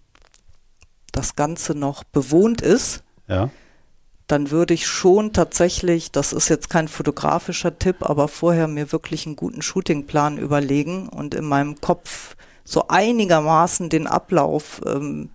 das 1.12 1.36
Ganze 1.36 1.74
noch 1.74 2.04
bewohnt 2.04 2.62
ist, 2.62 3.02
Ja, 3.28 3.50
dann 4.32 4.50
würde 4.50 4.72
ich 4.72 4.86
schon 4.86 5.34
tatsächlich, 5.34 6.10
das 6.10 6.32
ist 6.32 6.48
jetzt 6.48 6.70
kein 6.70 6.88
fotografischer 6.88 7.78
Tipp, 7.78 7.96
aber 8.00 8.28
vorher 8.28 8.66
mir 8.66 8.90
wirklich 8.90 9.26
einen 9.26 9.36
guten 9.36 9.60
Shootingplan 9.60 10.38
überlegen 10.38 11.10
und 11.10 11.34
in 11.34 11.44
meinem 11.44 11.82
Kopf 11.82 12.34
so 12.64 12.88
einigermaßen 12.88 13.90
den 13.90 14.06
Ablauf 14.06 14.80
ähm, 14.86 15.28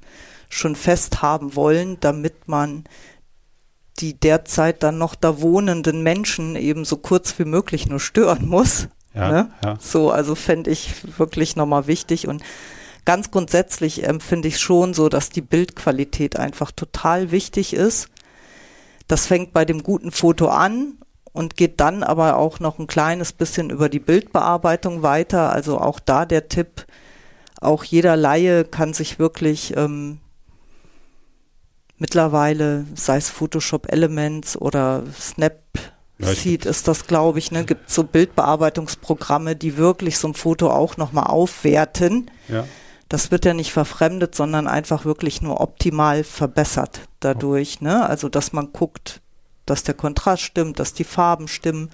schon 0.50 0.76
fest 0.76 1.22
haben 1.22 1.56
wollen, 1.56 2.00
damit 2.00 2.48
man 2.48 2.86
die 4.00 4.14
derzeit 4.14 4.84
dann 4.84 4.98
noch 4.98 5.16
da 5.16 5.42
wohnenden 5.42 6.04
Menschen 6.04 6.56
eben 6.56 6.86
so 6.86 6.98
kurz 6.98 7.38
wie 7.40 7.46
möglich 7.46 7.88
nur 7.88 8.00
stören 8.00 8.48
muss. 8.48 8.88
ja, 9.14 9.32
Ne? 9.32 9.52
ja. 9.64 9.78
So, 9.80 10.12
also 10.12 10.36
fände 10.36 10.70
ich 10.70 11.18
wirklich 11.18 11.56
nochmal 11.56 11.88
wichtig 11.88 12.28
und 12.28 12.44
ganz 13.06 13.32
grundsätzlich 13.32 14.04
empfinde 14.06 14.50
ich 14.50 14.60
schon 14.60 14.94
so, 14.94 15.10
dass 15.10 15.30
die 15.30 15.42
Bildqualität 15.42 16.38
einfach 16.38 16.72
total 16.72 17.32
wichtig 17.32 17.74
ist. 17.74 18.10
Das 19.08 19.26
fängt 19.26 19.54
bei 19.54 19.64
dem 19.64 19.82
guten 19.82 20.12
Foto 20.12 20.50
an 20.50 20.98
und 21.32 21.56
geht 21.56 21.80
dann 21.80 22.04
aber 22.04 22.36
auch 22.36 22.60
noch 22.60 22.80
ein 22.80 22.88
kleines 22.88 23.32
bisschen 23.32 23.70
über 23.70 23.90
die 23.90 24.00
Bildbearbeitung 24.00 25.04
weiter. 25.04 25.52
Also 25.54 25.80
auch 25.80 26.00
da 26.00 26.26
der 26.26 26.50
Tipp, 26.50 26.86
auch 27.62 27.84
jeder 27.84 28.18
Laie 28.18 28.66
kann 28.66 28.94
sich 28.94 29.20
wirklich 29.20 29.76
ähm, 29.78 30.20
mittlerweile, 31.98 32.86
sei 32.96 33.18
es 33.18 33.30
Photoshop 33.30 33.92
Elements 33.92 34.58
oder 34.58 35.04
Snapseed 35.20 36.66
ja, 36.66 36.72
ist 36.72 36.88
das, 36.88 37.08
glaube 37.08 37.40
ich, 37.40 37.52
ne, 37.52 37.66
gibt 37.66 37.90
so 37.90 38.04
Bildbearbeitungsprogramme, 38.04 39.56
die 39.56 39.78
wirklich 39.78 40.18
so 40.18 40.28
ein 40.28 40.34
Foto 40.34 40.70
auch 40.72 40.98
nochmal 40.98 41.28
aufwerten. 41.28 42.32
Ja. 42.48 42.66
Das 43.10 43.32
wird 43.32 43.46
ja 43.46 43.54
nicht 43.54 43.72
verfremdet, 43.72 44.36
sondern 44.36 44.68
einfach 44.68 45.06
wirklich 45.06 45.42
nur 45.42 45.62
optimal 45.62 46.24
verbessert 46.24 47.02
dadurch, 47.22 47.80
ne? 47.80 48.08
Also, 48.08 48.28
dass 48.28 48.52
man 48.52 48.74
guckt, 48.74 49.22
dass 49.66 49.84
der 49.84 49.94
Kontrast 49.94 50.44
stimmt, 50.44 50.80
dass 50.80 50.94
die 50.94 51.06
Farben 51.06 51.48
stimmen 51.48 51.90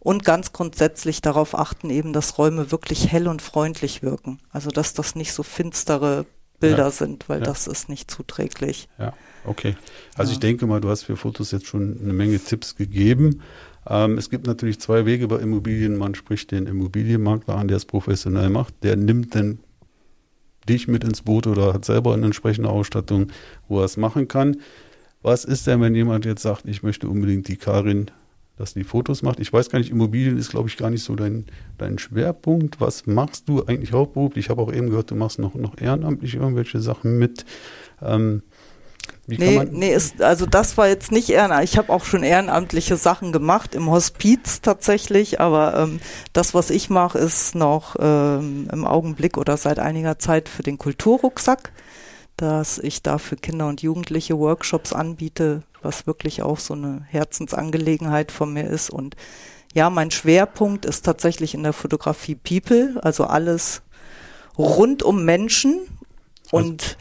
und 0.00 0.24
ganz 0.24 0.52
grundsätzlich 0.52 1.22
darauf 1.22 1.58
achten 1.58 1.88
eben, 1.88 2.12
dass 2.12 2.36
Räume 2.36 2.70
wirklich 2.70 3.10
hell 3.10 3.26
und 3.26 3.40
freundlich 3.40 4.02
wirken. 4.02 4.38
Also, 4.50 4.70
dass 4.70 4.92
das 4.92 5.14
nicht 5.14 5.32
so 5.32 5.42
finstere 5.42 6.26
Bilder 6.58 6.84
ja. 6.84 6.90
sind, 6.90 7.28
weil 7.30 7.38
ja. 7.38 7.44
das 7.44 7.66
ist 7.66 7.88
nicht 7.88 8.10
zuträglich. 8.10 8.88
Ja. 8.98 9.14
Okay. 9.44 9.76
Also 10.16 10.30
ja. 10.30 10.34
ich 10.34 10.40
denke 10.40 10.66
mal, 10.66 10.80
du 10.80 10.88
hast 10.88 11.04
für 11.04 11.16
Fotos 11.16 11.50
jetzt 11.50 11.66
schon 11.66 11.98
eine 12.02 12.12
Menge 12.12 12.38
Tipps 12.38 12.76
gegeben. 12.76 13.42
Ähm, 13.88 14.18
es 14.18 14.30
gibt 14.30 14.46
natürlich 14.46 14.80
zwei 14.80 15.06
Wege 15.06 15.28
bei 15.28 15.38
Immobilien. 15.38 15.96
Man 15.96 16.14
spricht 16.14 16.50
den 16.50 16.66
Immobilienmakler 16.66 17.56
an, 17.56 17.68
der 17.68 17.78
es 17.78 17.84
professionell 17.84 18.50
macht. 18.50 18.74
Der 18.82 18.96
nimmt 18.96 19.34
dann 19.34 19.58
dich 20.68 20.88
mit 20.88 21.04
ins 21.04 21.22
Boot 21.22 21.46
oder 21.46 21.74
hat 21.74 21.84
selber 21.84 22.12
eine 22.14 22.26
entsprechende 22.26 22.68
Ausstattung, 22.68 23.28
wo 23.68 23.80
er 23.80 23.84
es 23.84 23.96
machen 23.96 24.28
kann. 24.28 24.58
Was 25.22 25.44
ist 25.44 25.66
denn, 25.66 25.80
wenn 25.80 25.94
jemand 25.94 26.24
jetzt 26.24 26.42
sagt, 26.42 26.66
ich 26.66 26.82
möchte 26.82 27.08
unbedingt 27.08 27.48
die 27.48 27.56
Karin, 27.56 28.10
dass 28.56 28.74
die 28.74 28.84
Fotos 28.84 29.22
macht? 29.22 29.40
Ich 29.40 29.52
weiß 29.52 29.70
gar 29.70 29.78
nicht, 29.78 29.90
Immobilien 29.90 30.38
ist, 30.38 30.50
glaube 30.50 30.68
ich, 30.68 30.76
gar 30.76 30.90
nicht 30.90 31.02
so 31.02 31.14
dein, 31.14 31.46
dein 31.78 31.98
Schwerpunkt. 31.98 32.80
Was 32.80 33.06
machst 33.06 33.48
du 33.48 33.64
eigentlich 33.64 33.92
hauptberuflich? 33.92 34.46
Ich 34.46 34.50
habe 34.50 34.62
auch 34.62 34.72
eben 34.72 34.88
gehört, 34.88 35.10
du 35.10 35.14
machst 35.14 35.38
noch, 35.38 35.54
noch 35.54 35.78
ehrenamtlich 35.78 36.34
irgendwelche 36.34 36.80
Sachen 36.80 37.18
mit. 37.18 37.44
Ähm, 38.02 38.42
wie 39.30 39.38
nee, 39.38 39.64
nee 39.70 39.94
ist, 39.94 40.20
also 40.20 40.44
das 40.44 40.76
war 40.76 40.88
jetzt 40.88 41.12
nicht 41.12 41.30
ehrenamtlich. 41.30 41.72
Ich 41.72 41.78
habe 41.78 41.92
auch 41.92 42.04
schon 42.04 42.22
ehrenamtliche 42.22 42.96
Sachen 42.96 43.32
gemacht, 43.32 43.74
im 43.74 43.90
Hospiz 43.90 44.60
tatsächlich, 44.60 45.40
aber 45.40 45.76
ähm, 45.76 46.00
das, 46.32 46.52
was 46.52 46.70
ich 46.70 46.90
mache, 46.90 47.18
ist 47.18 47.54
noch 47.54 47.96
ähm, 47.98 48.68
im 48.72 48.84
Augenblick 48.84 49.38
oder 49.38 49.56
seit 49.56 49.78
einiger 49.78 50.18
Zeit 50.18 50.48
für 50.48 50.62
den 50.62 50.78
Kulturrucksack, 50.78 51.72
dass 52.36 52.78
ich 52.78 53.02
da 53.02 53.18
für 53.18 53.36
Kinder 53.36 53.68
und 53.68 53.82
Jugendliche 53.82 54.38
Workshops 54.38 54.92
anbiete, 54.92 55.62
was 55.80 56.06
wirklich 56.06 56.42
auch 56.42 56.58
so 56.58 56.74
eine 56.74 57.06
Herzensangelegenheit 57.08 58.32
von 58.32 58.52
mir 58.52 58.66
ist. 58.66 58.90
Und 58.90 59.14
ja, 59.74 59.90
mein 59.90 60.10
Schwerpunkt 60.10 60.84
ist 60.84 61.04
tatsächlich 61.04 61.54
in 61.54 61.62
der 61.62 61.72
Fotografie 61.72 62.34
People, 62.34 62.98
also 63.02 63.24
alles 63.24 63.82
rund 64.58 65.02
um 65.02 65.24
Menschen 65.24 65.80
also 66.46 66.56
und 66.56 66.96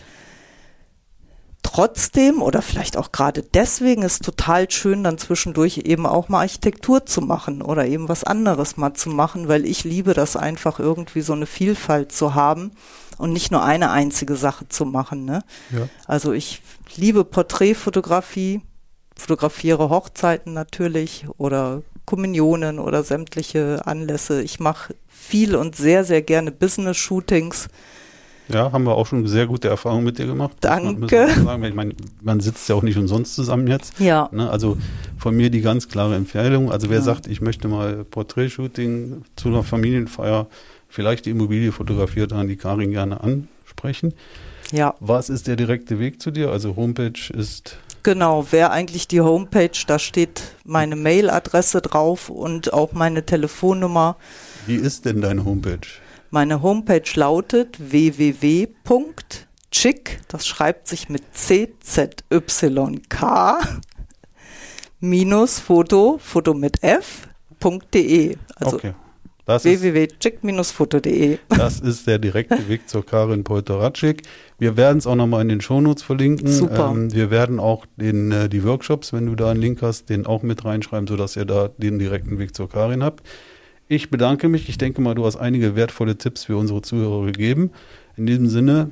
trotzdem 1.72 2.42
oder 2.42 2.64
vielleicht 2.64 2.98
auch 2.98 3.12
gerade 3.12 3.44
deswegen 3.44 4.02
ist 4.02 4.24
total 4.24 4.72
schön, 4.72 5.04
dann 5.04 5.20
zwischendurch 5.20 5.78
eben 5.86 6.08
auch 6.08 6.28
mal 6.28 6.40
Architektur 6.40 7.06
zu 7.06 7.22
machen 7.22 7.62
oder 7.62 7.86
eben 7.86 8.10
was 8.10 8.24
anderes 8.24 8.76
mal 8.76 8.96
zu 8.96 9.10
machen, 9.10 9.48
weil 9.48 9.66
ich 9.66 9.84
liebe 9.84 10.16
das 10.16 10.36
einfach 10.36 10.80
irgendwie 10.80 11.22
so 11.22 11.34
eine 11.34 11.46
Vielfalt 11.46 12.12
zu 12.12 12.34
haben 12.34 12.72
und 13.20 13.34
nicht 13.34 13.52
nur 13.52 13.64
eine 13.64 13.92
einzige 13.92 14.36
Sache 14.36 14.68
zu 14.68 14.84
machen. 14.86 15.26
Ne? 15.26 15.44
Ja. 15.70 15.88
Also 16.08 16.34
ich 16.34 16.64
liebe 16.96 17.24
Porträtfotografie, 17.24 18.62
fotografiere 19.16 19.92
Hochzeiten 19.92 20.54
natürlich 20.54 21.28
oder 21.38 21.84
Kommunionen 22.06 22.80
oder 22.80 23.04
sämtliche 23.04 23.82
Anlässe. 23.86 24.42
Ich 24.42 24.60
mache 24.60 24.96
viel 25.08 25.56
und 25.56 25.76
sehr, 25.76 26.04
sehr 26.04 26.24
gerne 26.24 26.52
Business-Shootings 26.52 27.68
ja, 28.52 28.72
haben 28.72 28.86
wir 28.86 28.96
auch 28.96 29.06
schon 29.06 29.28
sehr 29.28 29.48
gute 29.48 29.68
Erfahrungen 29.68 30.04
mit 30.04 30.18
dir 30.18 30.26
gemacht. 30.26 30.58
Danke. 30.62 31.28
Man, 31.44 31.64
ich 31.64 31.74
meine, 31.74 31.94
man 32.22 32.40
sitzt 32.40 32.68
ja 32.68 32.76
auch 32.76 32.84
nicht 32.84 32.98
umsonst 32.98 33.36
zusammen 33.36 33.68
jetzt. 33.68 34.00
Ja. 34.00 34.30
Ne? 34.32 34.50
Also 34.50 34.78
von 35.18 35.36
mir 35.36 35.50
die 35.50 35.62
ganz 35.62 35.88
klare 35.88 36.16
Empfehlung. 36.16 36.72
Also 36.72 36.90
wer 36.90 36.98
ja. 36.98 37.04
sagt, 37.04 37.28
ich 37.28 37.42
möchte 37.42 37.68
mal 37.68 38.04
Porträtshooting 38.06 39.24
zu 39.36 39.50
einer 39.50 39.64
Familienfeier, 39.64 40.48
vielleicht 40.88 41.26
die 41.26 41.32
Immobilie 41.32 41.72
fotografiert, 41.72 42.32
dann 42.32 42.48
die 42.48 42.58
Karin 42.58 42.92
gerne 42.92 43.22
ansprechen. 43.22 44.14
Ja. 44.72 44.96
Was 45.00 45.30
ist 45.30 45.48
der 45.48 45.56
direkte 45.56 46.00
Weg 46.00 46.22
zu 46.22 46.32
dir? 46.32 46.52
Also 46.52 46.76
Homepage 46.76 47.34
ist 47.34 47.78
Genau, 48.02 48.48
wer 48.52 48.72
eigentlich 48.72 49.08
die 49.10 49.20
Homepage, 49.20 49.72
da 49.86 50.00
steht 50.00 50.42
meine 50.64 50.96
Mailadresse 50.96 51.82
drauf 51.82 52.30
und 52.30 52.72
auch 52.72 52.94
meine 52.94 53.26
Telefonnummer. 53.26 54.16
Wie 54.68 54.76
ist 54.76 55.04
denn 55.06 55.22
deine 55.22 55.44
Homepage? 55.44 55.88
Meine 56.32 56.62
Homepage 56.62 57.10
lautet 57.16 57.76
www.chick, 57.80 58.70
das 60.28 60.46
schreibt 60.46 60.88
sich 60.88 61.10
mit 61.10 61.24
C-Z-Y-K, 61.34 62.20
minus 65.00 65.60
Foto, 65.60 66.20
Foto 66.22 66.54
mit 66.54 66.84
F.de. 66.84 68.38
Also 68.58 68.76
okay. 68.76 68.94
www.chick-foto.de. 69.48 71.40
Das 71.50 71.80
ist 71.80 72.06
der 72.06 72.20
direkte 72.20 72.68
Weg 72.70 72.88
zur 72.88 73.04
Karin 73.04 73.44
Polteratschik. 73.44 74.22
Wir 74.60 74.78
werden 74.78 75.00
es 75.00 75.08
auch 75.08 75.16
nochmal 75.16 75.42
in 75.42 75.50
den 75.50 75.62
Shownotes 75.62 76.04
verlinken. 76.04 76.48
Super. 76.52 76.92
Ähm, 76.92 77.12
wir 77.12 77.32
werden 77.32 77.60
auch 77.60 77.88
den, 77.98 78.32
äh, 78.32 78.48
die 78.50 78.64
Workshops, 78.64 79.14
wenn 79.14 79.26
du 79.26 79.34
da 79.34 79.50
einen 79.50 79.62
Link 79.62 79.82
hast, 79.82 80.10
den 80.10 80.28
auch 80.28 80.44
mit 80.44 80.64
reinschreiben, 80.64 81.08
sodass 81.08 81.36
ihr 81.36 81.46
da 81.46 81.70
den 81.70 81.98
direkten 81.98 82.38
Weg 82.38 82.56
zur 82.56 82.70
Karin 82.70 83.02
habt. 83.04 83.24
Ich 83.92 84.12
bedanke 84.12 84.50
mich. 84.50 84.70
Ich 84.70 84.78
denke 84.78 85.02
mal, 85.02 85.16
du 85.16 85.26
hast 85.26 85.36
einige 85.36 85.76
wertvolle 85.76 86.16
Tipps 86.16 86.44
für 86.44 86.56
unsere 86.58 86.84
Zuhörer 86.84 87.26
gegeben. 87.26 87.72
In 88.16 88.28
diesem 88.28 88.48
Sinne, 88.48 88.92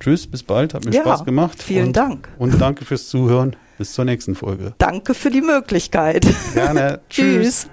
tschüss, 0.00 0.26
bis 0.26 0.42
bald. 0.42 0.74
Hat 0.74 0.84
mir 0.84 0.90
ja, 0.90 1.02
Spaß 1.02 1.24
gemacht. 1.24 1.62
Vielen 1.62 1.86
und, 1.86 1.96
Dank. 1.96 2.28
Und 2.36 2.60
danke 2.60 2.84
fürs 2.84 3.08
Zuhören. 3.08 3.54
Bis 3.78 3.92
zur 3.92 4.04
nächsten 4.04 4.34
Folge. 4.34 4.74
Danke 4.78 5.14
für 5.14 5.30
die 5.30 5.40
Möglichkeit. 5.40 6.26
Gerne. 6.52 7.00
tschüss. 7.08 7.68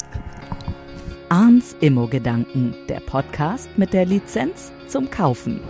Arns 1.30 1.76
Immo-Gedanken, 1.80 2.76
der 2.90 3.00
Podcast 3.00 3.68
mit 3.78 3.94
der 3.94 4.06
Lizenz 4.06 4.72
zum 4.88 5.10
Kaufen. 5.10 5.62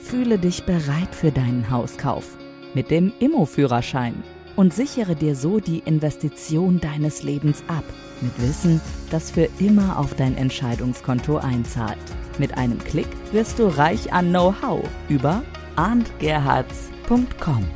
Fühle 0.00 0.38
dich 0.38 0.62
bereit 0.62 1.12
für 1.12 1.32
deinen 1.32 1.70
Hauskauf 1.70 2.36
mit 2.74 2.92
dem 2.92 3.12
Immo-Führerschein 3.18 4.14
und 4.54 4.72
sichere 4.72 5.16
dir 5.16 5.34
so 5.34 5.58
die 5.58 5.80
Investition 5.80 6.80
deines 6.80 7.24
Lebens 7.24 7.64
ab 7.66 7.84
mit 8.22 8.40
Wissen, 8.40 8.80
das 9.10 9.30
für 9.30 9.48
immer 9.58 9.98
auf 9.98 10.14
dein 10.14 10.36
Entscheidungskonto 10.36 11.38
einzahlt. 11.38 11.98
Mit 12.38 12.56
einem 12.56 12.78
Klick 12.78 13.08
wirst 13.32 13.58
du 13.58 13.66
reich 13.66 14.12
an 14.12 14.30
Know-how 14.30 14.82
über 15.08 15.42
arndgerhards.com. 15.76 17.66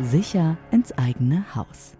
Sicher 0.00 0.56
ins 0.70 0.96
eigene 0.96 1.44
Haus. 1.54 1.97